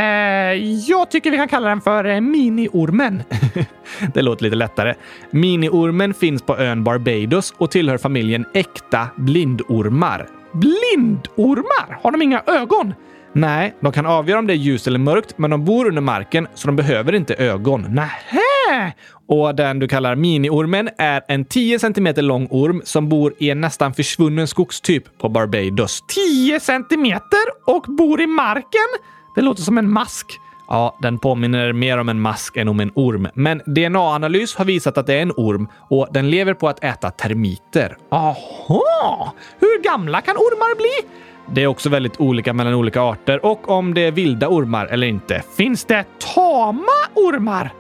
jag 0.89 1.11
tycker 1.11 1.31
vi 1.31 1.37
kan 1.37 1.49
kalla 1.49 1.69
den 1.69 1.81
för 1.81 2.05
eh, 2.05 2.21
miniormen. 2.21 3.23
det 4.15 4.23
låter 4.23 4.45
lite 4.45 4.57
lättare. 4.57 4.95
Miniormen 5.31 6.15
finns 6.15 6.43
på 6.43 6.59
ön 6.59 6.85
Barbados 6.85 7.55
och 7.57 7.71
tillhör 7.71 7.99
familjen 7.99 8.45
äkta 8.55 9.09
blindormar. 9.17 10.27
Blindormar? 10.53 11.99
Har 12.03 12.11
de 12.11 12.23
inga 12.23 12.43
ögon? 12.47 12.95
Nej, 13.33 13.75
de 13.81 13.93
kan 13.93 14.07
avgöra 14.07 14.39
om 14.39 14.47
det 14.47 14.53
är 14.53 14.57
ljust 14.57 14.87
eller 14.87 14.99
mörkt, 14.99 15.39
men 15.39 15.51
de 15.51 15.65
bor 15.65 15.89
under 15.89 16.03
marken 16.03 16.49
så 16.55 16.67
de 16.67 16.77
behöver 16.77 17.15
inte 17.15 17.35
ögon. 17.35 17.87
Nähä! 17.89 18.93
Och 19.29 19.55
den 19.55 19.79
du 19.79 19.89
kallar 19.89 20.15
miniormen 20.15 20.89
är 20.99 21.23
en 21.29 21.45
10 21.45 21.79
cm 21.79 22.09
lång 22.17 22.49
orm 22.51 22.83
som 22.85 23.09
bor 23.09 23.35
i 23.39 23.51
en 23.51 23.61
nästan 23.61 23.95
försvunnen 23.95 24.47
skogstyp 24.47 25.19
på 25.19 25.29
Barbados. 25.29 26.05
10 26.09 26.61
cm 26.61 27.21
och 27.67 27.85
bor 27.89 28.21
i 28.21 28.27
marken? 28.27 28.89
Det 29.35 29.43
låter 29.43 29.63
som 29.63 29.79
en 29.79 29.91
mask. 29.91 30.27
Ja, 30.69 30.99
den 31.03 31.19
påminner 31.19 31.73
mer 31.73 31.99
om 31.99 32.09
en 32.09 32.21
mask 32.21 32.57
än 32.57 32.69
om 32.69 32.81
en 32.81 32.93
orm. 32.95 33.29
Men 33.35 33.63
DNA-analys 33.67 34.55
har 34.57 34.65
visat 34.65 34.99
att 34.99 35.07
det 35.07 35.15
är 35.15 35.23
en 35.23 35.33
orm 35.37 35.69
och 35.89 36.09
den 36.11 36.31
lever 36.31 36.55
på 36.55 36.69
att 36.69 36.85
äta 36.85 37.11
termiter. 37.11 37.97
Aha! 38.11 39.35
Hur 39.59 39.83
gamla 39.83 40.21
kan 40.21 40.37
ormar 40.37 40.77
bli? 40.77 41.11
Det 41.53 41.63
är 41.63 41.67
också 41.67 41.89
väldigt 41.89 42.21
olika 42.21 42.53
mellan 42.53 42.75
olika 42.75 43.03
arter 43.03 43.47
och 43.47 43.69
om 43.69 43.95
det 43.95 44.01
är 44.01 44.13
vilda 44.13 44.49
ormar 44.49 44.87
eller 44.87 45.07
inte. 45.07 45.43
Finns 45.57 45.85
det 45.85 46.05
tama 46.35 46.83
ormar? 47.15 47.73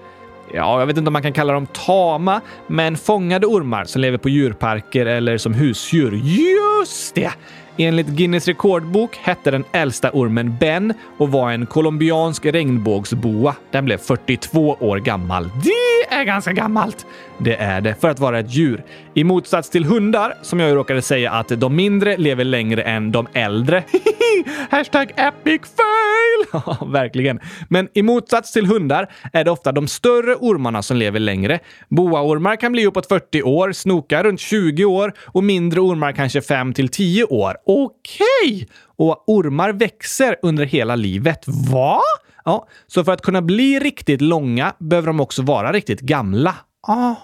Ja, 0.54 0.80
jag 0.80 0.86
vet 0.86 0.96
inte 0.96 1.08
om 1.08 1.12
man 1.12 1.22
kan 1.22 1.32
kalla 1.32 1.52
dem 1.52 1.66
tama, 1.66 2.40
men 2.66 2.96
fångade 2.96 3.46
ormar 3.46 3.84
som 3.84 4.00
lever 4.00 4.18
på 4.18 4.28
djurparker 4.28 5.06
eller 5.06 5.38
som 5.38 5.54
husdjur. 5.54 6.12
Just 6.12 7.14
det! 7.14 7.32
Enligt 7.82 8.06
Guinness 8.06 8.48
rekordbok 8.48 9.16
hette 9.16 9.50
den 9.50 9.64
äldsta 9.72 10.10
ormen 10.12 10.56
Ben 10.60 10.94
och 11.18 11.32
var 11.32 11.50
en 11.50 11.66
colombiansk 11.66 12.46
regnbågsboa. 12.46 13.54
Den 13.70 13.84
blev 13.84 13.98
42 13.98 14.76
år 14.80 14.98
gammal. 14.98 15.50
Det 15.64 16.14
är 16.14 16.24
ganska 16.24 16.52
gammalt. 16.52 17.06
Det 17.38 17.56
är 17.56 17.80
det, 17.80 17.94
för 18.00 18.08
att 18.08 18.18
vara 18.18 18.38
ett 18.38 18.54
djur. 18.54 18.84
I 19.14 19.24
motsats 19.24 19.70
till 19.70 19.84
hundar, 19.84 20.34
som 20.42 20.60
jag 20.60 20.68
ju 20.68 20.74
råkade 20.74 21.02
säga 21.02 21.32
att 21.32 21.48
de 21.48 21.76
mindre 21.76 22.16
lever 22.16 22.44
längre 22.44 22.82
än 22.82 23.12
de 23.12 23.26
äldre. 23.32 23.84
Hashtag 24.70 25.12
epic 25.16 25.60
fail! 25.76 26.20
Ja, 26.66 26.86
verkligen. 26.86 27.40
Men 27.68 27.88
i 27.94 28.02
motsats 28.02 28.52
till 28.52 28.66
hundar 28.66 29.12
är 29.32 29.44
det 29.44 29.50
ofta 29.50 29.72
de 29.72 29.88
större 29.88 30.34
ormarna 30.34 30.82
som 30.82 30.96
lever 30.96 31.20
längre. 31.20 31.58
Boaormar 31.88 32.56
kan 32.56 32.72
bli 32.72 32.86
uppåt 32.86 33.08
40 33.08 33.42
år, 33.42 33.72
snokar 33.72 34.24
runt 34.24 34.40
20 34.40 34.84
år 34.84 35.12
och 35.26 35.44
mindre 35.44 35.80
ormar 35.80 36.12
kanske 36.12 36.40
5 36.42 36.72
till 36.74 36.88
10 36.88 37.24
år. 37.24 37.56
Okej! 37.70 38.26
Okay. 38.52 38.66
Och 38.96 39.24
ormar 39.26 39.72
växer 39.72 40.36
under 40.42 40.64
hela 40.64 40.96
livet. 40.96 41.44
Va? 41.46 42.00
Ja, 42.44 42.68
så 42.86 43.04
för 43.04 43.12
att 43.12 43.22
kunna 43.22 43.42
bli 43.42 43.78
riktigt 43.78 44.20
långa 44.20 44.74
behöver 44.78 45.06
de 45.06 45.20
också 45.20 45.42
vara 45.42 45.72
riktigt 45.72 46.00
gamla. 46.00 46.56
Aha! 46.88 47.16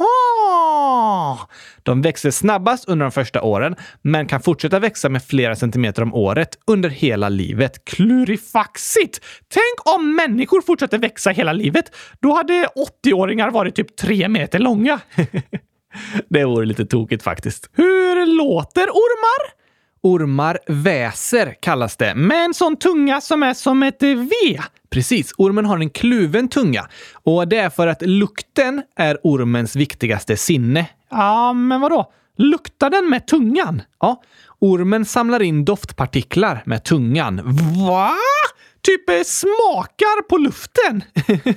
Aha! 0.00 1.48
De 1.82 2.02
växer 2.02 2.30
snabbast 2.30 2.88
under 2.88 3.04
de 3.04 3.12
första 3.12 3.42
åren, 3.42 3.76
men 4.02 4.26
kan 4.26 4.40
fortsätta 4.42 4.78
växa 4.78 5.08
med 5.08 5.24
flera 5.24 5.56
centimeter 5.56 6.02
om 6.02 6.14
året 6.14 6.58
under 6.66 6.88
hela 6.88 7.28
livet. 7.28 7.84
Klurifaxigt! 7.84 9.20
Tänk 9.48 9.96
om 9.96 10.16
människor 10.16 10.62
fortsätter 10.62 10.98
växa 10.98 11.30
hela 11.30 11.52
livet. 11.52 11.84
Då 12.20 12.34
hade 12.34 12.68
80-åringar 13.04 13.50
varit 13.50 13.74
typ 13.74 13.96
tre 13.96 14.28
meter 14.28 14.58
långa. 14.58 15.00
det 16.28 16.44
vore 16.44 16.66
lite 16.66 16.86
tokigt 16.86 17.22
faktiskt. 17.22 17.70
Hur 17.72 18.26
låter 18.26 18.86
ormar? 18.90 19.59
Ormar 20.02 20.58
väser 20.66 21.54
kallas 21.60 21.96
det. 21.96 22.14
Med 22.14 22.44
en 22.44 22.54
sån 22.54 22.76
tunga 22.76 23.20
som 23.20 23.42
är 23.42 23.54
som 23.54 23.82
ett 23.82 24.02
V. 24.02 24.60
Precis, 24.90 25.32
ormen 25.38 25.64
har 25.64 25.78
en 25.78 25.90
kluven 25.90 26.48
tunga. 26.48 26.88
Och 27.12 27.48
det 27.48 27.56
är 27.56 27.70
för 27.70 27.86
att 27.86 28.02
lukten 28.02 28.82
är 28.96 29.18
ormens 29.22 29.76
viktigaste 29.76 30.36
sinne. 30.36 30.86
Ja, 31.10 31.52
men 31.52 31.80
vadå? 31.80 32.12
Luktar 32.36 32.90
den 32.90 33.10
med 33.10 33.26
tungan? 33.26 33.82
Ja, 34.00 34.22
ormen 34.58 35.04
samlar 35.04 35.42
in 35.42 35.64
doftpartiklar 35.64 36.62
med 36.66 36.84
tungan. 36.84 37.40
Va? 37.88 38.10
Typ 38.82 39.10
eh, 39.10 39.22
smakar 39.24 40.22
på 40.22 40.38
luften? 40.38 41.04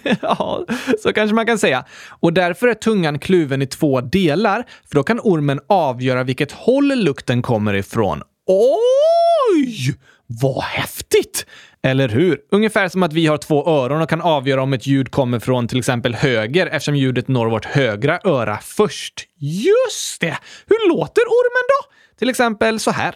ja, 0.22 0.66
så 1.04 1.14
kanske 1.14 1.36
man 1.36 1.46
kan 1.46 1.58
säga. 1.58 1.86
Och 2.10 2.34
därför 2.34 2.68
är 2.68 2.74
tungan 2.74 3.20
kluven 3.20 3.62
i 3.62 3.68
två 3.68 4.02
delar, 4.02 4.66
för 4.90 4.96
då 4.96 5.04
kan 5.04 5.20
ormen 5.20 5.60
avgöra 5.68 6.24
vilket 6.24 6.52
håll 6.52 6.96
lukten 6.96 7.42
kommer 7.42 7.74
ifrån. 7.74 8.22
Oj! 8.46 9.96
Vad 10.28 10.64
häftigt! 10.64 11.46
Eller 11.84 12.10
hur? 12.10 12.40
Ungefär 12.52 12.88
som 12.88 13.04
att 13.04 13.14
vi 13.14 13.28
har 13.28 13.38
två 13.38 13.68
öron 13.68 14.02
och 14.02 14.10
kan 14.10 14.22
avgöra 14.22 14.64
om 14.64 14.74
ett 14.74 14.88
ljud 14.88 15.12
kommer 15.12 15.40
från 15.40 15.68
till 15.68 15.80
exempel 15.80 16.16
höger 16.16 16.68
eftersom 16.68 16.96
ljudet 16.96 17.28
når 17.28 17.50
vårt 17.50 17.66
högra 17.66 18.20
öra 18.24 18.58
först. 18.62 19.28
Just 19.38 20.22
det! 20.22 20.38
Hur 20.68 20.90
låter 20.90 21.22
ormen 21.22 21.68
då? 21.68 21.94
Till 22.20 22.30
exempel 22.30 22.80
så 22.80 22.92
här. 22.92 23.16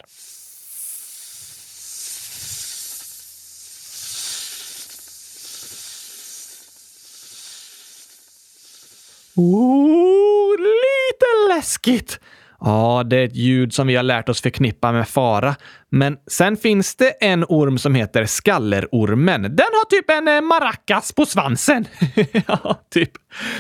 Oh, 9.35 10.57
lite 10.57 11.55
läskigt! 11.55 12.19
Ja, 12.59 13.03
det 13.05 13.17
är 13.17 13.25
ett 13.25 13.35
ljud 13.35 13.73
som 13.73 13.87
vi 13.87 13.95
har 13.95 14.03
lärt 14.03 14.29
oss 14.29 14.41
förknippa 14.41 14.91
med 14.91 15.07
fara. 15.07 15.55
Men 15.89 16.17
sen 16.27 16.57
finns 16.57 16.95
det 16.95 17.09
en 17.09 17.43
orm 17.43 17.77
som 17.77 17.95
heter 17.95 18.25
skallerormen. 18.25 19.41
Den 19.41 19.49
har 19.59 19.89
typ 19.89 20.09
en 20.09 20.27
eh, 20.27 20.41
maracas 20.41 21.11
på 21.13 21.25
svansen. 21.25 21.87
ja, 22.47 22.81
typ. 22.93 23.11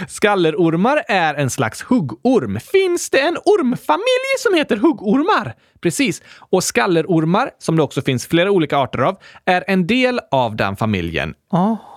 Skallerormar 0.07 1.03
är 1.07 1.33
en 1.33 1.49
slags 1.49 1.81
huggorm. 1.81 2.59
Finns 2.59 3.09
det 3.09 3.19
en 3.19 3.37
ormfamilj 3.37 4.37
som 4.39 4.53
heter 4.53 4.77
huggormar? 4.77 5.53
Precis. 5.81 6.21
Och 6.39 6.63
skallerormar, 6.63 7.49
som 7.59 7.75
det 7.75 7.83
också 7.83 8.01
finns 8.01 8.27
flera 8.27 8.51
olika 8.51 8.77
arter 8.77 8.99
av, 8.99 9.17
är 9.45 9.63
en 9.67 9.87
del 9.87 10.19
av 10.31 10.55
den 10.55 10.75
familjen. 10.75 11.33
Aha! 11.51 11.96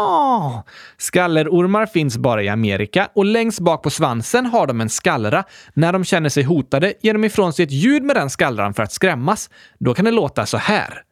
Ah! 0.00 0.62
Skallerormar 0.98 1.86
finns 1.86 2.18
bara 2.18 2.42
i 2.42 2.48
Amerika 2.48 3.08
och 3.14 3.24
längst 3.24 3.60
bak 3.60 3.82
på 3.82 3.90
svansen 3.90 4.46
har 4.46 4.66
de 4.66 4.80
en 4.80 4.88
skallra. 4.88 5.44
När 5.74 5.92
de 5.92 6.04
känner 6.04 6.28
sig 6.28 6.42
hotade 6.42 6.94
ger 7.02 7.12
de 7.12 7.24
ifrån 7.24 7.52
sig 7.52 7.64
ett 7.64 7.70
ljud 7.70 8.02
med 8.02 8.16
den 8.16 8.30
skallran 8.30 8.74
för 8.74 8.82
att 8.82 8.92
skrämmas. 8.92 9.50
Då 9.78 9.94
kan 9.94 10.04
det 10.04 10.10
låta 10.10 10.46
så 10.46 10.56
här. 10.56 11.02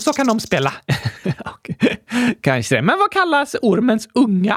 Så 0.00 0.12
kan 0.12 0.26
de 0.26 0.40
spela. 0.40 0.72
Kanske 2.40 2.76
det. 2.76 2.82
Men 2.82 2.98
vad 2.98 3.12
kallas 3.12 3.56
ormens 3.62 4.08
ungar? 4.14 4.56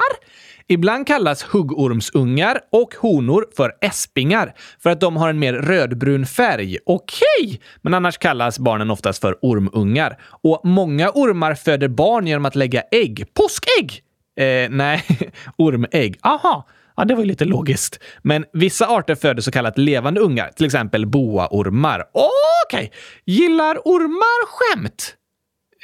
Ibland 0.68 1.08
kallas 1.08 1.44
huggormsungar 1.44 2.60
och 2.72 2.96
honor 3.02 3.46
för 3.56 3.72
äspingar 3.82 4.54
för 4.80 4.90
att 4.90 5.02
de 5.02 5.18
har 5.18 5.30
en 5.30 5.40
mer 5.40 5.54
rödbrun 5.54 6.26
färg. 6.26 6.78
Okej! 6.86 7.26
Okay. 7.46 7.60
Men 7.82 7.94
annars 7.94 8.18
kallas 8.18 8.60
barnen 8.60 8.92
oftast 8.92 9.22
för 9.22 9.38
ormungar. 9.42 10.18
Och 10.44 10.62
många 10.64 11.10
ormar 11.10 11.56
föder 11.56 11.88
barn 11.88 12.28
genom 12.28 12.46
att 12.46 12.56
lägga 12.56 12.82
ägg. 12.92 13.26
Påskägg? 13.34 14.04
Eh, 14.40 14.70
nej, 14.70 15.04
ormägg. 15.58 16.20
Aha. 16.22 16.68
Ja, 16.98 17.06
det 17.06 17.14
var 17.14 17.22
ju 17.22 17.28
lite 17.28 17.46
logiskt. 17.46 18.00
Men 18.22 18.46
vissa 18.54 18.88
arter 18.88 19.16
föder 19.16 19.42
så 19.42 19.52
kallat 19.52 19.78
levande 19.78 20.22
ungar, 20.22 20.52
till 20.56 20.66
exempel 20.66 21.06
boaormar. 21.06 22.04
Okej! 22.14 22.78
Okay. 22.78 22.90
Gillar 23.26 23.78
ormar 23.86 24.46
skämt? 24.48 25.16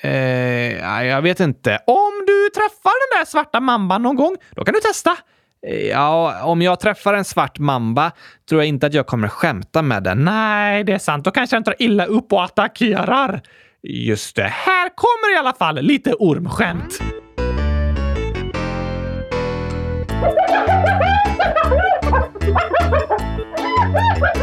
Eh, 0.01 1.05
jag 1.05 1.21
vet 1.21 1.39
inte. 1.39 1.79
Om 1.87 2.11
du 2.27 2.49
träffar 2.49 3.13
den 3.13 3.19
där 3.19 3.25
svarta 3.25 3.59
mamban 3.59 4.03
någon 4.03 4.15
gång, 4.15 4.35
då 4.55 4.65
kan 4.65 4.73
du 4.73 4.79
testa. 4.79 5.17
Eh, 5.67 5.87
ja, 5.87 6.43
om 6.43 6.61
jag 6.61 6.79
träffar 6.79 7.13
en 7.13 7.25
svart 7.25 7.59
mamba 7.59 8.11
tror 8.49 8.61
jag 8.61 8.67
inte 8.67 8.87
att 8.87 8.93
jag 8.93 9.07
kommer 9.07 9.27
skämta 9.27 9.81
med 9.81 10.03
den. 10.03 10.25
Nej, 10.25 10.83
det 10.83 10.93
är 10.93 10.99
sant. 10.99 11.25
Då 11.25 11.31
kanske 11.31 11.55
den 11.55 11.63
tar 11.63 11.75
illa 11.79 12.05
upp 12.05 12.33
och 12.33 12.43
attackerar. 12.43 13.41
Just 13.83 14.35
det. 14.35 14.43
Här 14.47 14.89
kommer 14.95 15.35
i 15.35 15.37
alla 15.37 15.53
fall 15.53 15.75
lite 15.75 16.13
ormskämt. 16.13 16.99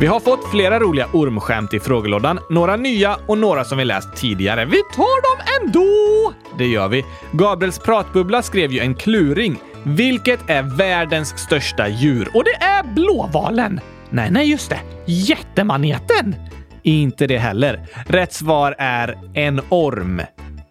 Vi 0.00 0.06
har 0.06 0.20
fått 0.20 0.50
flera 0.50 0.78
roliga 0.78 1.06
ormskämt 1.12 1.74
i 1.74 1.80
frågelådan. 1.80 2.38
Några 2.50 2.76
nya 2.76 3.16
och 3.26 3.38
några 3.38 3.64
som 3.64 3.78
vi 3.78 3.84
läst 3.84 4.16
tidigare. 4.16 4.64
Vi 4.64 4.82
tar 4.94 5.22
dem 5.22 5.46
ändå! 5.60 6.32
Det 6.58 6.66
gör 6.66 6.88
vi. 6.88 7.04
Gabriels 7.32 7.78
pratbubbla 7.78 8.42
skrev 8.42 8.72
ju 8.72 8.80
en 8.80 8.94
kluring. 8.94 9.56
Vilket 9.82 10.50
är 10.50 10.62
världens 10.62 11.38
största 11.38 11.88
djur? 11.88 12.28
Och 12.34 12.44
det 12.44 12.64
är 12.64 12.82
blåvalen! 12.94 13.80
Nej, 14.10 14.30
nej, 14.30 14.50
just 14.50 14.70
det. 14.70 14.80
Jättemaneten! 15.06 16.34
Inte 16.82 17.26
det 17.26 17.38
heller. 17.38 17.86
Rätt 18.06 18.32
svar 18.32 18.74
är 18.78 19.18
en 19.34 19.60
orm. 19.68 20.22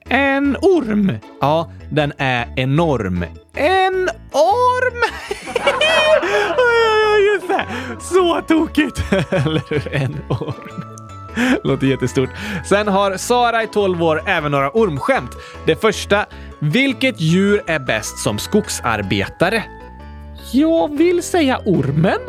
En 0.09 0.57
orm? 0.61 1.11
Ja, 1.41 1.71
den 1.91 2.13
är 2.17 2.47
enorm. 2.55 3.25
En 3.55 4.09
orm? 4.31 5.03
Just 7.33 7.47
det! 7.47 7.65
Så 8.01 8.41
tokigt! 8.41 9.03
Eller 9.31 9.61
hur? 9.69 9.95
En 9.95 10.25
orm. 10.29 10.83
Låter 11.63 11.87
jättestort. 11.87 12.29
Sen 12.65 12.87
har 12.87 13.17
Sara 13.17 13.63
i 13.63 13.67
12 13.67 14.03
år 14.03 14.21
även 14.27 14.51
några 14.51 14.71
ormskämt. 14.71 15.31
Det 15.65 15.75
första. 15.81 16.25
Vilket 16.59 17.21
djur 17.21 17.61
är 17.67 17.79
bäst 17.79 18.17
som 18.17 18.39
skogsarbetare? 18.39 19.63
Jag 20.51 20.97
vill 20.97 21.23
säga 21.23 21.59
ormen, 21.65 22.19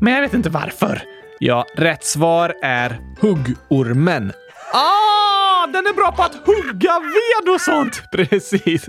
men 0.00 0.12
jag 0.12 0.20
vet 0.20 0.34
inte 0.34 0.50
varför. 0.50 1.02
Ja, 1.38 1.66
rätt 1.76 2.04
svar 2.04 2.54
är 2.62 3.00
huggormen. 3.20 4.32
Ah, 4.72 5.66
den 5.66 5.86
är 5.86 5.94
bra 5.94 6.12
på 6.12 6.22
att 6.22 6.34
hugga 6.34 6.98
ved 7.00 7.54
och 7.54 7.60
sånt! 7.60 8.02
Precis. 8.12 8.86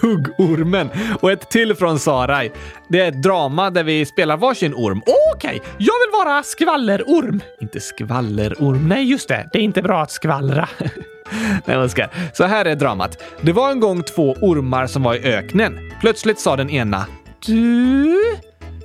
Huggormen. 0.00 0.90
Och 1.20 1.32
ett 1.32 1.50
till 1.50 1.74
från 1.74 1.98
Sarai. 1.98 2.52
Det 2.88 3.00
är 3.00 3.08
ett 3.08 3.22
drama 3.22 3.70
där 3.70 3.84
vi 3.84 4.06
spelar 4.06 4.36
varsin 4.36 4.74
orm. 4.74 5.02
Okej, 5.06 5.16
okay. 5.36 5.70
jag 5.78 5.94
vill 5.94 6.24
vara 6.24 6.42
skvallerorm. 6.42 7.40
Inte 7.60 7.80
skvallerorm. 7.80 8.88
Nej, 8.88 9.04
just 9.04 9.28
det. 9.28 9.48
Det 9.52 9.58
är 9.58 9.62
inte 9.62 9.82
bra 9.82 10.02
att 10.02 10.10
skvallra. 10.10 10.68
Nej, 11.64 11.76
Oskar. 11.76 12.10
Så 12.32 12.44
här 12.44 12.64
är 12.64 12.74
dramat. 12.74 13.22
Det 13.40 13.52
var 13.52 13.70
en 13.70 13.80
gång 13.80 14.02
två 14.02 14.36
ormar 14.40 14.86
som 14.86 15.02
var 15.02 15.14
i 15.14 15.34
öknen. 15.34 15.92
Plötsligt 16.00 16.40
sa 16.40 16.56
den 16.56 16.70
ena 16.70 17.06
Du, 17.46 18.16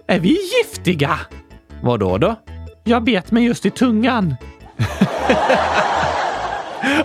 är 0.08 0.20
vi 0.20 0.38
giftiga? 0.58 1.20
Vad 1.82 2.00
då 2.00 2.18
då? 2.18 2.36
Jag 2.84 3.04
bet 3.04 3.32
mig 3.32 3.46
just 3.46 3.66
i 3.66 3.72
tungan. 3.72 4.36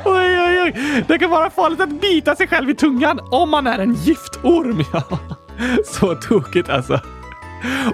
oj, 0.04 0.40
oj. 0.40 0.43
Det 1.06 1.18
kan 1.18 1.30
vara 1.30 1.50
farligt 1.50 1.80
att 1.80 2.00
bita 2.00 2.36
sig 2.36 2.46
själv 2.48 2.70
i 2.70 2.74
tungan 2.74 3.20
om 3.30 3.50
man 3.50 3.66
är 3.66 3.78
en 3.78 3.94
giftorm. 3.94 4.84
Ja, 4.92 5.18
så 5.84 6.14
tokigt 6.14 6.68
alltså. 6.68 7.00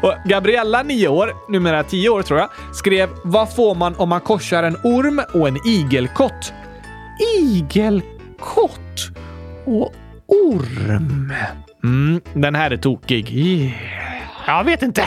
Och 0.03 0.15
Gabriella, 0.25 0.83
9 0.83 1.09
år, 1.09 1.33
numera 1.49 1.83
10 1.83 2.09
år 2.09 2.23
tror 2.23 2.39
jag, 2.39 2.49
skrev 2.73 3.09
“Vad 3.25 3.55
får 3.55 3.75
man 3.75 3.95
om 3.97 4.09
man 4.09 4.21
korsar 4.21 4.63
en 4.63 4.77
orm 4.77 5.21
och 5.35 5.49
en 5.49 5.57
igelkott?” 5.67 6.53
Igelkott 7.39 9.11
och 9.67 9.93
orm. 10.27 11.33
Mm, 11.85 12.21
den 12.35 12.55
här 12.55 12.71
är 12.71 12.77
tokig. 12.77 13.75
Jag 14.47 14.65
vet 14.65 14.83
inte. 14.83 15.05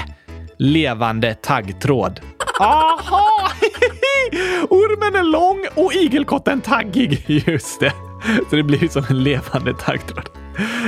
Levande 0.65 1.33
taggtråd. 1.33 2.19
Aha! 2.59 3.51
Ormen 4.69 5.15
är 5.15 5.23
lång 5.23 5.65
och 5.75 5.93
igelkotten 5.93 6.61
taggig. 6.61 7.23
Just 7.27 7.79
det. 7.79 7.93
Så 8.49 8.55
det 8.55 8.63
blir 8.63 8.87
som 8.87 9.05
en 9.09 9.23
levande 9.23 9.73
taggtråd. 9.73 10.29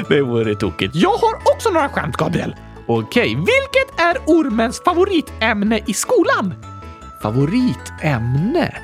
Det 0.10 0.22
vore 0.22 0.56
tokigt. 0.56 0.96
Jag 0.96 1.10
har 1.10 1.36
också 1.56 1.70
några 1.70 1.90
skämt, 1.90 2.18
Gabriel. 2.18 2.56
Okej, 2.88 3.36
vilket 3.36 4.00
är 4.00 4.18
ormens 4.26 4.82
favoritämne 4.86 5.80
i 5.88 5.94
skolan? 5.94 6.54
Favoritämne? 7.22 8.76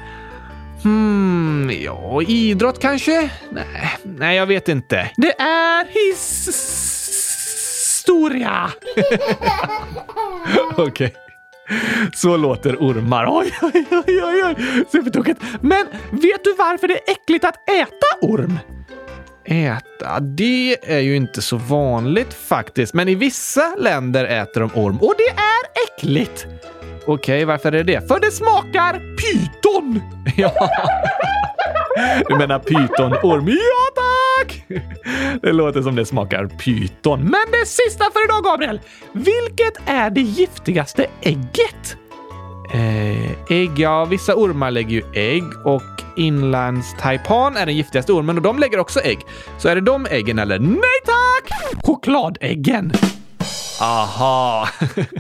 Hmm, 0.84 1.71
ja, 1.73 2.21
idrott 2.21 2.82
kanske? 2.82 3.30
Nej, 3.49 3.97
nej, 4.04 4.38
jag 4.38 4.45
vet 4.45 4.69
inte. 4.69 5.12
Det 5.17 5.41
är 5.41 5.86
historia! 8.01 8.71
Okej. 10.71 10.87
Okay. 10.87 11.09
Så 12.13 12.37
låter 12.37 12.75
ormar. 12.75 13.25
Oj, 13.29 13.53
oj, 13.61 13.85
oj, 13.91 14.23
oj, 14.23 14.43
oj. 14.45 14.85
Supertokigt. 14.91 15.41
Men 15.61 15.87
vet 16.11 16.43
du 16.43 16.55
varför 16.57 16.87
det 16.87 16.93
är 16.93 17.11
äckligt 17.11 17.45
att 17.45 17.69
äta 17.69 18.27
orm? 18.27 18.59
Äta? 19.45 20.19
Det 20.19 20.77
är 20.83 20.99
ju 20.99 21.15
inte 21.15 21.41
så 21.41 21.57
vanligt 21.57 22.33
faktiskt. 22.33 22.93
Men 22.93 23.09
i 23.09 23.15
vissa 23.15 23.75
länder 23.77 24.25
äter 24.25 24.61
de 24.61 24.71
orm. 24.75 24.97
Och 25.01 25.13
det 25.17 25.29
är 25.29 25.63
äckligt! 25.87 26.45
Okej, 27.05 27.13
okay, 27.13 27.45
varför 27.45 27.71
är 27.71 27.83
det? 27.83 28.07
För 28.07 28.19
det 28.19 28.31
smakar 28.31 28.93
pyton! 28.93 30.01
ja. 30.37 30.69
Du 32.30 32.36
menar 32.38 32.60
pytonorm? 32.60 33.47
Ja, 33.47 34.01
tack! 34.01 34.65
Det 35.41 35.51
låter 35.51 35.82
som 35.82 35.95
det 35.95 36.06
smakar 36.06 36.45
pyton. 36.47 37.19
Men 37.19 37.51
det 37.51 37.67
sista 37.67 38.06
för 38.13 38.25
idag, 38.25 38.43
Gabriel. 38.43 38.80
Vilket 39.12 39.89
är 39.89 40.10
det 40.10 40.21
giftigaste 40.21 41.06
ägget? 41.21 41.97
Eh, 42.73 43.32
ägg, 43.49 43.80
ja, 43.80 44.06
vissa 44.06 44.36
ormar 44.36 44.71
lägger 44.71 44.89
ju 44.89 45.04
ägg 45.13 45.43
och 45.65 45.82
inlandstaipan 46.15 47.58
är 47.58 47.65
den 47.65 47.75
giftigaste 47.75 48.13
ormen 48.13 48.38
och 48.38 48.43
de 48.43 48.60
lägger 48.60 48.80
också 48.80 48.99
ägg. 48.99 49.19
Så 49.58 49.69
är 49.69 49.75
det 49.75 49.82
de 49.82 50.06
äggen 50.06 50.39
eller? 50.39 50.60
Nej 50.60 50.99
tack! 51.06 51.51
Chokladäggen. 51.84 52.91
Aha. 53.82 54.67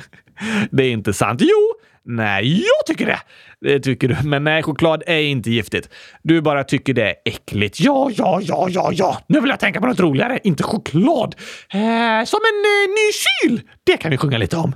det 0.71 0.83
är 0.83 0.91
inte 0.91 1.13
sant. 1.13 1.41
Jo, 1.43 1.73
nej, 2.05 2.61
jag 2.61 2.85
tycker 2.87 3.05
det. 3.05 3.19
Det 3.61 3.79
tycker 3.79 4.07
du. 4.07 4.17
Men 4.23 4.43
nej, 4.43 4.63
choklad 4.63 5.03
är 5.07 5.19
inte 5.19 5.51
giftigt. 5.51 5.89
Du 6.23 6.41
bara 6.41 6.63
tycker 6.63 6.93
det 6.93 7.09
är 7.09 7.15
äckligt. 7.25 7.79
Ja, 7.79 8.11
ja, 8.13 8.39
ja, 8.43 8.67
ja, 8.69 8.89
ja. 8.93 9.17
Nu 9.27 9.41
vill 9.41 9.49
jag 9.49 9.59
tänka 9.59 9.81
på 9.81 9.87
något 9.87 9.99
roligare. 9.99 10.39
Inte 10.43 10.63
choklad. 10.63 11.35
Eh, 11.73 12.25
som 12.25 12.39
en 12.49 12.61
eh, 12.65 12.87
ny 12.87 13.11
kyl. 13.13 13.61
Det 13.83 13.97
kan 13.97 14.11
vi 14.11 14.17
sjunga 14.17 14.37
lite 14.37 14.57
om. 14.57 14.75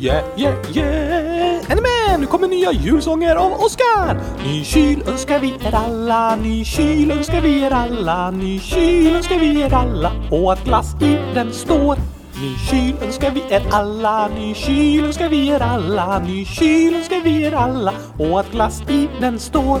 Yeah, 0.00 0.24
yeah, 0.36 0.76
yeah. 0.76 1.70
Är 1.70 1.74
ni 1.74 1.80
med? 1.82 2.20
Nu 2.20 2.26
kommer 2.26 2.48
nya 2.48 2.72
julsånger 2.72 3.36
av 3.36 3.52
Oskar. 3.52 4.20
Ny 4.44 4.64
kyl 4.64 5.02
önskar 5.06 5.38
vi 5.38 5.54
er 5.64 5.74
alla, 5.74 6.36
ny 6.36 6.64
kyl 6.64 7.10
önskar 7.10 7.40
vi 7.40 7.64
er 7.64 7.70
alla, 7.70 8.30
ny 8.30 8.60
kyl 8.60 9.16
önskar 9.16 9.38
vi 9.38 9.62
er 9.62 9.74
alla 9.74 10.12
och 10.30 10.52
att 10.52 10.64
glass 10.64 10.94
i 11.02 11.18
den 11.34 11.52
står. 11.52 12.19
Ny 12.40 12.56
kyl 12.56 12.94
önskar 13.04 13.30
vi 13.30 13.42
er 13.52 13.62
alla, 13.70 14.28
ny 14.28 14.54
kyl 14.54 15.04
önskar 15.04 15.28
vi 15.28 15.40
er 15.52 15.60
alla, 15.60 16.18
ny 16.24 16.44
kyl 16.44 16.94
önskar 16.94 17.20
vi 17.24 17.42
er 17.44 17.52
alla 17.52 17.92
och 18.18 18.40
att 18.40 18.52
glass 18.52 18.80
i 18.88 19.08
den 19.20 19.38
står. 19.38 19.80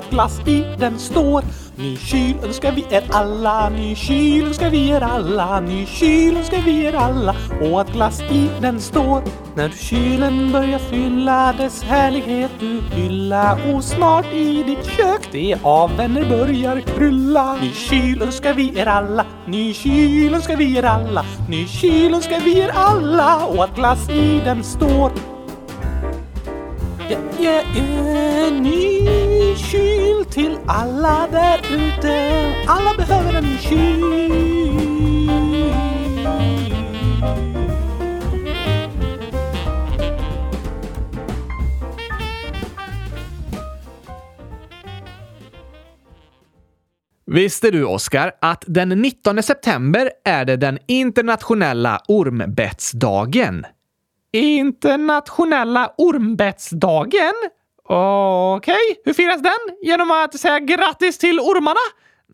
att 0.01 0.09
glass 0.09 0.39
i 0.47 0.65
den 0.79 0.99
står. 0.99 1.43
Ny 1.75 1.97
kyl 1.97 2.35
önskar 2.43 2.71
vi 2.71 2.85
er 2.89 3.03
alla, 3.09 3.69
ny 3.69 3.95
kyl 3.95 4.47
önskar 4.47 4.69
vi 4.69 4.89
er 4.89 5.01
alla, 5.01 5.59
ny 5.59 5.85
kyl 5.85 6.37
önskar 6.37 6.61
vi 6.65 6.85
er 6.85 6.93
alla 6.93 7.35
och 7.61 7.81
att 7.81 7.93
glass 7.93 8.21
i 8.21 8.49
den 8.61 8.81
står. 8.81 9.23
När 9.55 9.69
kylen 9.69 10.51
börjar 10.51 10.79
fylla 10.79 11.53
dess 11.53 11.83
härlighet 11.83 12.51
du 12.59 12.81
hylla 12.95 13.57
och 13.73 13.83
snart 13.83 14.33
i 14.33 14.63
ditt 14.63 14.85
kök 14.85 15.29
det 15.31 15.57
av 15.63 15.97
vänner 15.97 16.29
börjar 16.29 16.79
krylla. 16.79 17.55
Ny 17.61 17.71
kyl 17.71 18.21
önskar 18.21 18.53
vi 18.53 18.79
er 18.79 18.85
alla, 18.85 19.25
ny 19.45 19.73
kyl 19.73 20.33
önskar 20.33 20.55
vi 20.55 20.77
er 20.77 20.83
alla, 20.83 21.25
ny 21.49 21.67
kyl 21.67 22.13
önskar 22.13 22.39
vi 22.39 22.59
er 22.59 22.71
alla 22.73 23.45
och 23.45 23.63
att 23.63 23.75
glass 23.75 24.09
i 24.09 24.41
den 24.45 24.63
står. 24.63 25.30
Yeah, 27.41 27.77
är 27.77 28.51
yeah, 28.51 28.61
ny 28.61 29.55
kyl 29.55 30.25
till 30.25 30.57
alla 30.67 31.27
där 31.31 31.59
ute. 31.59 32.53
Alla 32.67 32.93
behöver 32.97 33.33
en 33.33 33.57
kyl. 33.57 34.31
Visste 47.25 47.71
du, 47.71 47.85
Oskar, 47.85 48.31
att 48.41 48.63
den 48.67 48.89
19 48.89 49.43
september 49.43 50.09
är 50.25 50.45
det 50.45 50.57
den 50.57 50.79
internationella 50.87 52.01
ormbettsdagen? 52.07 53.65
Internationella 54.33 55.93
ormbettsdagen? 55.97 57.33
Okej, 57.83 58.73
okay. 58.73 58.95
hur 59.05 59.13
firas 59.13 59.41
den? 59.41 59.75
Genom 59.81 60.11
att 60.11 60.39
säga 60.39 60.59
grattis 60.59 61.17
till 61.17 61.39
ormarna? 61.39 61.79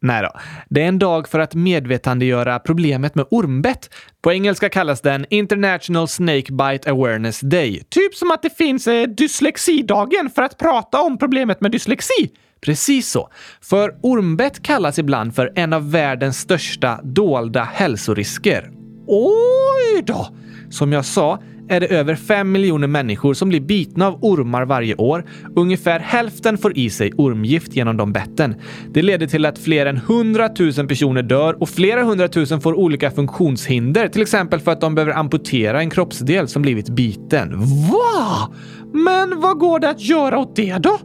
Nej 0.01 0.21
då. 0.21 0.39
Det 0.69 0.83
är 0.83 0.87
en 0.87 0.99
dag 0.99 1.27
för 1.27 1.39
att 1.39 1.55
medvetandegöra 1.55 2.59
problemet 2.59 3.15
med 3.15 3.25
ormbett. 3.31 3.89
På 4.21 4.31
engelska 4.31 4.69
kallas 4.69 5.01
den 5.01 5.25
International 5.29 6.07
Snake 6.07 6.53
Bite 6.53 6.91
Awareness 6.91 7.39
Day. 7.39 7.83
Typ 7.89 8.15
som 8.15 8.31
att 8.31 8.41
det 8.41 8.57
finns 8.57 8.87
eh, 8.87 9.07
dyslexidagen 9.07 10.29
för 10.29 10.41
att 10.41 10.57
prata 10.57 11.01
om 11.01 11.17
problemet 11.17 11.61
med 11.61 11.71
dyslexi. 11.71 12.31
Precis 12.61 13.11
så. 13.11 13.29
För 13.61 13.95
ormbett 14.03 14.63
kallas 14.63 14.99
ibland 14.99 15.35
för 15.35 15.51
en 15.55 15.73
av 15.73 15.91
världens 15.91 16.39
största 16.39 16.99
dolda 17.03 17.63
hälsorisker. 17.63 18.71
Oj 19.07 20.01
då! 20.03 20.27
Som 20.69 20.93
jag 20.93 21.05
sa 21.05 21.39
är 21.69 21.79
det 21.79 21.87
över 21.87 22.15
5 22.15 22.51
miljoner 22.51 22.87
människor 22.87 23.33
som 23.33 23.49
blir 23.49 23.59
bitna 23.59 24.07
av 24.07 24.17
ormar 24.21 24.65
varje 24.65 24.95
år. 24.95 25.25
Ungefär 25.55 25.99
hälften 25.99 26.57
får 26.57 26.77
i 26.77 26.89
sig 26.89 27.13
ormgift 27.17 27.75
genom 27.75 27.97
de 27.97 28.13
betten. 28.13 28.55
Det 28.93 29.01
leder 29.01 29.27
till 29.27 29.45
att 29.45 29.59
fler 29.59 29.85
än 29.85 29.97
100 29.97 30.49
000 30.59 30.87
personer 30.87 31.23
dör 31.23 31.61
och 31.61 31.69
flera 31.69 32.03
hundratusen 32.03 32.61
får 32.61 32.73
olika 32.73 33.11
funktionshinder, 33.11 34.07
till 34.07 34.21
exempel 34.21 34.59
för 34.59 34.71
att 34.71 34.81
de 34.81 34.95
behöver 34.95 35.13
amputera 35.13 35.79
en 35.79 35.89
kroppsdel 35.89 36.47
som 36.47 36.61
blivit 36.61 36.89
biten. 36.89 37.59
Va? 37.91 38.53
Men 38.93 39.41
vad 39.41 39.57
går 39.57 39.79
det 39.79 39.89
att 39.89 40.01
göra 40.01 40.39
åt 40.39 40.55
det 40.55 40.77
då? 40.77 40.99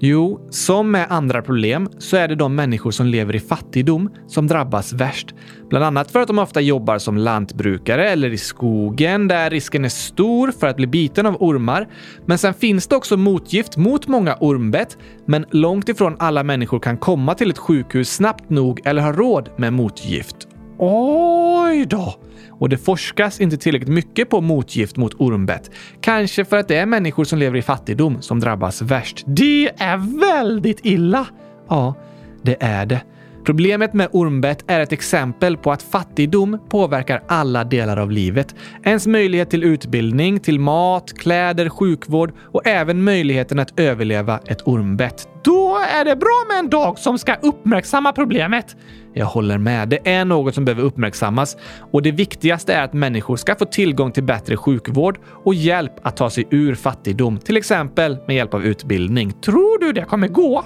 Jo, 0.00 0.48
som 0.50 0.90
med 0.90 1.06
andra 1.10 1.42
problem 1.42 1.88
så 1.98 2.16
är 2.16 2.28
det 2.28 2.34
de 2.34 2.54
människor 2.54 2.90
som 2.90 3.06
lever 3.06 3.36
i 3.36 3.40
fattigdom 3.40 4.10
som 4.26 4.46
drabbas 4.46 4.92
värst. 4.92 5.34
Bland 5.70 5.84
annat 5.84 6.10
för 6.10 6.20
att 6.20 6.28
de 6.28 6.38
ofta 6.38 6.60
jobbar 6.60 6.98
som 6.98 7.18
lantbrukare 7.18 8.10
eller 8.10 8.32
i 8.32 8.38
skogen 8.38 9.28
där 9.28 9.50
risken 9.50 9.84
är 9.84 9.88
stor 9.88 10.52
för 10.52 10.66
att 10.66 10.76
bli 10.76 10.86
biten 10.86 11.26
av 11.26 11.36
ormar. 11.42 11.88
Men 12.26 12.38
sen 12.38 12.54
finns 12.54 12.86
det 12.86 12.96
också 12.96 13.16
motgift 13.16 13.76
mot 13.76 14.08
många 14.08 14.36
ormbett, 14.40 14.98
men 15.26 15.46
långt 15.50 15.88
ifrån 15.88 16.16
alla 16.18 16.42
människor 16.42 16.78
kan 16.78 16.96
komma 16.96 17.34
till 17.34 17.50
ett 17.50 17.58
sjukhus 17.58 18.14
snabbt 18.14 18.50
nog 18.50 18.80
eller 18.84 19.02
ha 19.02 19.12
råd 19.12 19.48
med 19.56 19.72
motgift. 19.72 20.36
Oj 20.78 21.86
då! 21.86 22.14
Och 22.58 22.68
det 22.68 22.78
forskas 22.78 23.40
inte 23.40 23.56
tillräckligt 23.56 23.94
mycket 23.94 24.30
på 24.30 24.40
motgift 24.40 24.96
mot 24.96 25.14
ormbett. 25.14 25.70
Kanske 26.00 26.44
för 26.44 26.56
att 26.56 26.68
det 26.68 26.76
är 26.76 26.86
människor 26.86 27.24
som 27.24 27.38
lever 27.38 27.58
i 27.58 27.62
fattigdom 27.62 28.22
som 28.22 28.40
drabbas 28.40 28.82
värst. 28.82 29.24
Det 29.26 29.68
är 29.76 30.20
väldigt 30.20 30.80
illa! 30.82 31.26
Ja, 31.68 31.94
det 32.42 32.56
är 32.60 32.86
det. 32.86 33.00
Problemet 33.44 33.92
med 33.92 34.08
ormbett 34.12 34.64
är 34.66 34.80
ett 34.80 34.92
exempel 34.92 35.56
på 35.56 35.72
att 35.72 35.82
fattigdom 35.82 36.58
påverkar 36.68 37.22
alla 37.28 37.64
delar 37.64 37.96
av 37.96 38.10
livet. 38.10 38.54
Ens 38.84 39.06
möjlighet 39.06 39.50
till 39.50 39.64
utbildning, 39.64 40.40
till 40.40 40.60
mat, 40.60 41.12
kläder, 41.18 41.68
sjukvård 41.68 42.32
och 42.38 42.66
även 42.66 43.04
möjligheten 43.04 43.58
att 43.58 43.80
överleva 43.80 44.40
ett 44.46 44.68
ormbett. 44.68 45.28
Då 45.44 45.78
är 45.90 46.04
det 46.04 46.16
bra 46.16 46.44
med 46.48 46.58
en 46.58 46.70
dag 46.70 46.98
som 46.98 47.18
ska 47.18 47.34
uppmärksamma 47.34 48.12
problemet. 48.12 48.76
Jag 49.16 49.26
håller 49.26 49.58
med. 49.58 49.88
Det 49.88 50.08
är 50.08 50.24
något 50.24 50.54
som 50.54 50.64
behöver 50.64 50.82
uppmärksammas 50.82 51.56
och 51.92 52.02
det 52.02 52.10
viktigaste 52.10 52.74
är 52.74 52.82
att 52.82 52.92
människor 52.92 53.36
ska 53.36 53.54
få 53.54 53.64
tillgång 53.64 54.12
till 54.12 54.22
bättre 54.22 54.56
sjukvård 54.56 55.18
och 55.44 55.54
hjälp 55.54 55.92
att 56.02 56.16
ta 56.16 56.30
sig 56.30 56.46
ur 56.50 56.74
fattigdom, 56.74 57.38
till 57.38 57.56
exempel 57.56 58.16
med 58.26 58.36
hjälp 58.36 58.54
av 58.54 58.64
utbildning. 58.64 59.32
Tror 59.32 59.78
du 59.78 59.92
det 59.92 60.04
kommer 60.04 60.28
gå? 60.28 60.64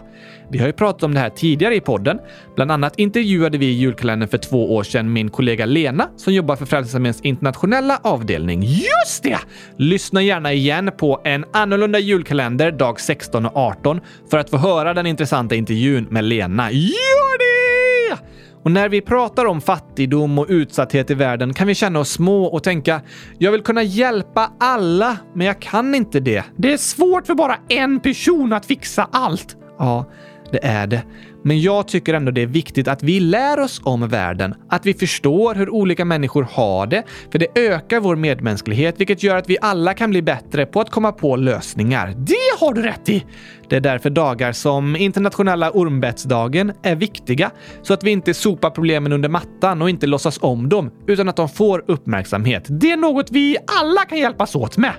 Vi 0.51 0.59
har 0.59 0.67
ju 0.67 0.73
pratat 0.73 1.03
om 1.03 1.15
det 1.15 1.21
här 1.21 1.31
tidigare 1.31 1.75
i 1.75 1.81
podden. 1.81 2.19
Bland 2.57 2.73
annat 2.73 2.99
intervjuade 2.99 3.59
vi 3.59 3.67
i 3.67 3.73
julkalendern 3.73 4.29
för 4.29 4.39
två 4.39 4.75
år 4.75 4.83
sedan 4.83 5.13
min 5.13 5.31
kollega 5.31 5.67
Lena 5.67 6.09
som 6.17 6.35
jobbar 6.35 6.57
för 6.57 6.67
Frälsningsarméns 6.67 7.21
internationella 7.21 8.01
avdelning. 8.03 8.63
Just 8.63 9.23
det! 9.23 9.39
Lyssna 9.77 10.23
gärna 10.23 10.53
igen 10.53 10.91
på 10.99 11.21
en 11.25 11.45
annorlunda 11.53 11.99
julkalender 11.99 12.71
dag 12.71 13.01
16 13.01 13.47
och 13.47 13.57
18 13.57 14.01
för 14.31 14.39
att 14.39 14.51
få 14.51 14.57
höra 14.57 14.68
den 14.95 15.07
intressanta 15.07 15.55
intervjun 15.55 16.07
med 16.11 16.25
Lena. 16.25 16.71
Gör 16.71 17.39
det! 17.39 18.19
Och 18.63 18.71
när 18.71 18.89
vi 18.89 19.01
pratar 19.01 19.45
om 19.45 19.61
fattigdom 19.61 20.39
och 20.39 20.47
utsatthet 20.49 21.11
i 21.11 21.15
världen 21.15 21.55
kan 21.55 21.67
vi 21.67 21.75
känna 21.75 21.99
oss 21.99 22.11
små 22.11 22.45
och 22.45 22.63
tänka 22.63 23.01
“Jag 23.39 23.53
vill 23.53 23.63
kunna 23.63 23.83
hjälpa 23.83 24.53
alla, 24.61 25.17
men 25.35 25.47
jag 25.47 25.61
kan 25.61 25.95
inte 25.95 26.21
det”. 26.21 26.45
Det 26.57 26.73
är 26.73 26.77
svårt 26.77 27.27
för 27.27 27.35
bara 27.35 27.57
en 27.69 28.01
person 28.01 28.53
att 28.53 28.67
fixa 28.67 29.09
allt. 29.13 29.57
Ja, 29.79 30.05
det 30.51 30.65
är 30.65 30.87
det. 30.87 31.03
Men 31.43 31.61
jag 31.61 31.89
tycker 31.89 32.15
ändå 32.15 32.31
det 32.31 32.43
är 32.43 32.47
viktigt 32.47 32.89
att 32.89 33.03
vi 33.03 33.21
lär 33.21 33.61
oss 33.61 33.81
om 33.85 34.09
världen, 34.09 34.55
att 34.69 34.87
vi 34.87 34.95
förstår 34.95 35.55
hur 35.55 35.71
olika 35.71 36.05
människor 36.05 36.43
har 36.51 36.87
det, 36.87 37.03
för 37.33 37.39
det 37.39 37.47
ökar 37.55 38.01
vår 38.01 38.17
medmänsklighet, 38.17 39.01
vilket 39.01 39.23
gör 39.23 39.37
att 39.37 39.51
vi 39.51 39.57
alla 39.61 39.95
kan 39.95 40.11
bli 40.11 40.23
bättre 40.23 40.67
på 40.67 40.81
att 40.81 40.91
komma 40.91 41.13
på 41.13 41.37
lösningar. 41.37 42.15
Det 42.17 42.61
har 42.61 42.75
du 42.75 42.83
rätt 42.83 43.09
i! 43.09 43.25
Det 43.69 43.77
är 43.77 43.81
därför 43.81 44.11
dagar 44.11 44.53
som 44.53 44.97
internationella 44.97 45.71
ormbettsdagen 45.71 46.73
är 46.83 46.95
viktiga, 46.95 47.51
så 47.83 47.95
att 47.95 48.05
vi 48.05 48.11
inte 48.11 48.35
sopar 48.35 48.71
problemen 48.71 49.13
under 49.13 49.29
mattan 49.29 49.83
och 49.83 49.91
inte 49.91 50.07
låtsas 50.07 50.39
om 50.43 50.69
dem, 50.69 50.91
utan 51.07 51.29
att 51.29 51.37
de 51.37 51.49
får 51.49 51.85
uppmärksamhet. 51.87 52.65
Det 52.69 52.91
är 52.91 52.97
något 52.97 53.31
vi 53.31 53.57
alla 53.83 54.05
kan 54.05 54.19
hjälpas 54.19 54.55
åt 54.55 54.77
med. 54.77 54.93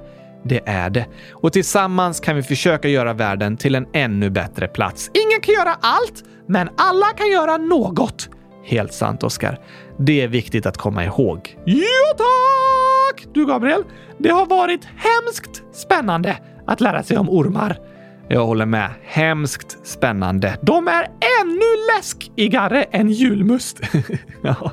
Det 0.43 0.61
är 0.65 0.89
det. 0.89 1.05
Och 1.31 1.53
tillsammans 1.53 2.19
kan 2.19 2.35
vi 2.35 2.43
försöka 2.43 2.87
göra 2.87 3.13
världen 3.13 3.57
till 3.57 3.75
en 3.75 3.87
ännu 3.93 4.29
bättre 4.29 4.67
plats. 4.67 5.11
Ingen 5.13 5.41
kan 5.41 5.53
göra 5.53 5.77
allt, 5.81 6.23
men 6.47 6.69
alla 6.77 7.07
kan 7.07 7.27
göra 7.27 7.57
något. 7.57 8.29
Helt 8.65 8.93
sant, 8.93 9.23
Oskar. 9.23 9.59
Det 9.99 10.21
är 10.21 10.27
viktigt 10.27 10.65
att 10.65 10.77
komma 10.77 11.05
ihåg. 11.05 11.57
Ja, 11.65 12.17
tack! 12.17 13.27
Du, 13.33 13.45
Gabriel, 13.45 13.83
det 14.17 14.29
har 14.29 14.45
varit 14.45 14.85
hemskt 14.85 15.63
spännande 15.73 16.37
att 16.67 16.81
lära 16.81 17.03
sig 17.03 17.17
om 17.17 17.29
ormar. 17.29 17.79
Jag 18.31 18.45
håller 18.45 18.65
med. 18.65 18.89
Hemskt 19.03 19.87
spännande. 19.87 20.57
De 20.61 20.87
är 20.87 21.03
ännu 21.41 21.95
läskigare 21.95 22.83
än 22.83 23.09
julmust. 23.09 23.79
ja, 24.43 24.71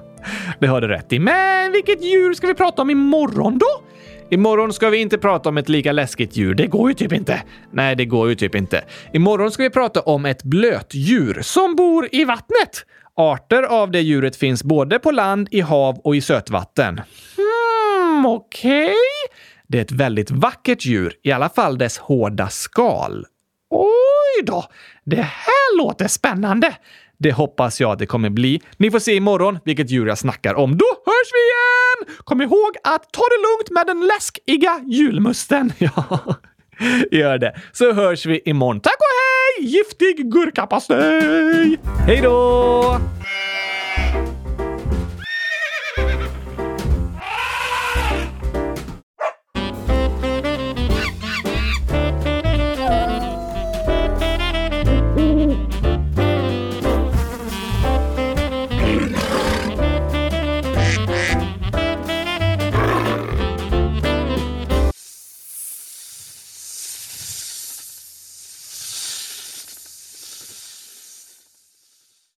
det 0.61 0.66
har 0.66 0.81
du 0.81 0.88
rätt 0.88 1.12
i. 1.12 1.18
Men 1.18 1.72
vilket 1.72 2.05
djur 2.05 2.35
ska 2.35 2.46
vi 2.46 2.55
prata 2.55 2.83
om 2.83 2.90
imorgon 2.90 3.59
då? 3.59 3.66
Imorgon 4.31 4.73
ska 4.73 4.91
vi 4.91 4.99
inte 4.99 5.19
prata 5.19 5.49
om 5.49 5.59
ett 5.59 5.69
lika 5.69 5.93
läskigt 5.93 6.37
djur. 6.37 6.55
Det 6.55 6.67
går 6.67 6.89
ju 6.89 6.95
typ 6.95 7.12
inte. 7.12 7.43
Nej, 7.73 7.97
det 7.97 8.05
går 8.05 8.29
ju 8.29 8.35
typ 8.35 8.55
inte. 8.55 8.85
Imorgon 9.12 9.51
ska 9.51 9.62
vi 9.62 9.71
prata 9.71 10.01
om 10.01 10.27
ett 10.27 10.43
blötdjur 10.43 11.43
som 11.43 11.77
bor 11.77 12.09
i 12.12 12.25
vattnet. 12.25 12.87
Arter 13.17 13.62
av 13.62 13.91
det 13.91 14.01
djuret 14.01 14.37
finns 14.37 14.65
både 14.65 14.99
på 14.99 15.11
land, 15.11 15.49
i 15.51 15.61
hav 15.61 15.99
och 15.99 16.17
i 16.17 16.21
sötvatten. 16.21 17.01
Hmm, 17.37 18.27
okej. 18.27 18.85
Okay. 18.85 18.95
Det 19.69 19.79
är 19.79 19.83
ett 19.83 19.93
väldigt 19.93 20.31
vackert 20.31 20.85
djur, 20.85 21.15
i 21.23 21.33
alla 21.33 21.49
fall 21.49 21.79
dess 21.79 21.99
hårda 21.99 22.49
skal. 22.49 23.27
Oj 23.71 24.45
då! 24.45 24.65
Det 25.05 25.23
här 25.23 25.79
låter 25.79 26.09
spännande. 26.09 26.77
Det 27.19 27.33
hoppas 27.33 27.81
jag 27.81 27.93
att 27.93 27.99
det 27.99 28.07
kommer 28.07 28.31
bli. 28.31 28.61
Ni 28.77 28.91
får 28.91 28.99
se 28.99 29.15
imorgon 29.15 29.59
vilket 29.65 29.91
djur 29.91 30.07
jag 30.07 30.19
snackar 30.19 30.55
om. 30.55 30.77
Då 30.77 30.87
hörs 31.07 31.33
vi 31.33 31.39
igen! 31.39 31.76
Kom 32.25 32.41
ihåg 32.43 32.77
att 32.85 33.13
ta 33.13 33.23
det 33.23 33.43
lugnt 33.49 33.71
med 33.71 33.87
den 33.87 34.07
läskiga 34.07 34.81
julmusten. 34.87 35.73
Ja, 35.79 36.19
gör 37.11 37.39
det. 37.39 37.57
Så 37.73 37.93
hörs 37.93 38.27
vi 38.27 38.41
imorgon. 38.45 38.81
Tack 38.81 38.97
och 38.97 39.63
hej! 39.63 39.67
Giftig 39.71 40.33
gurkapastej! 40.33 41.79
Hej 42.07 42.21
då! 42.23 42.99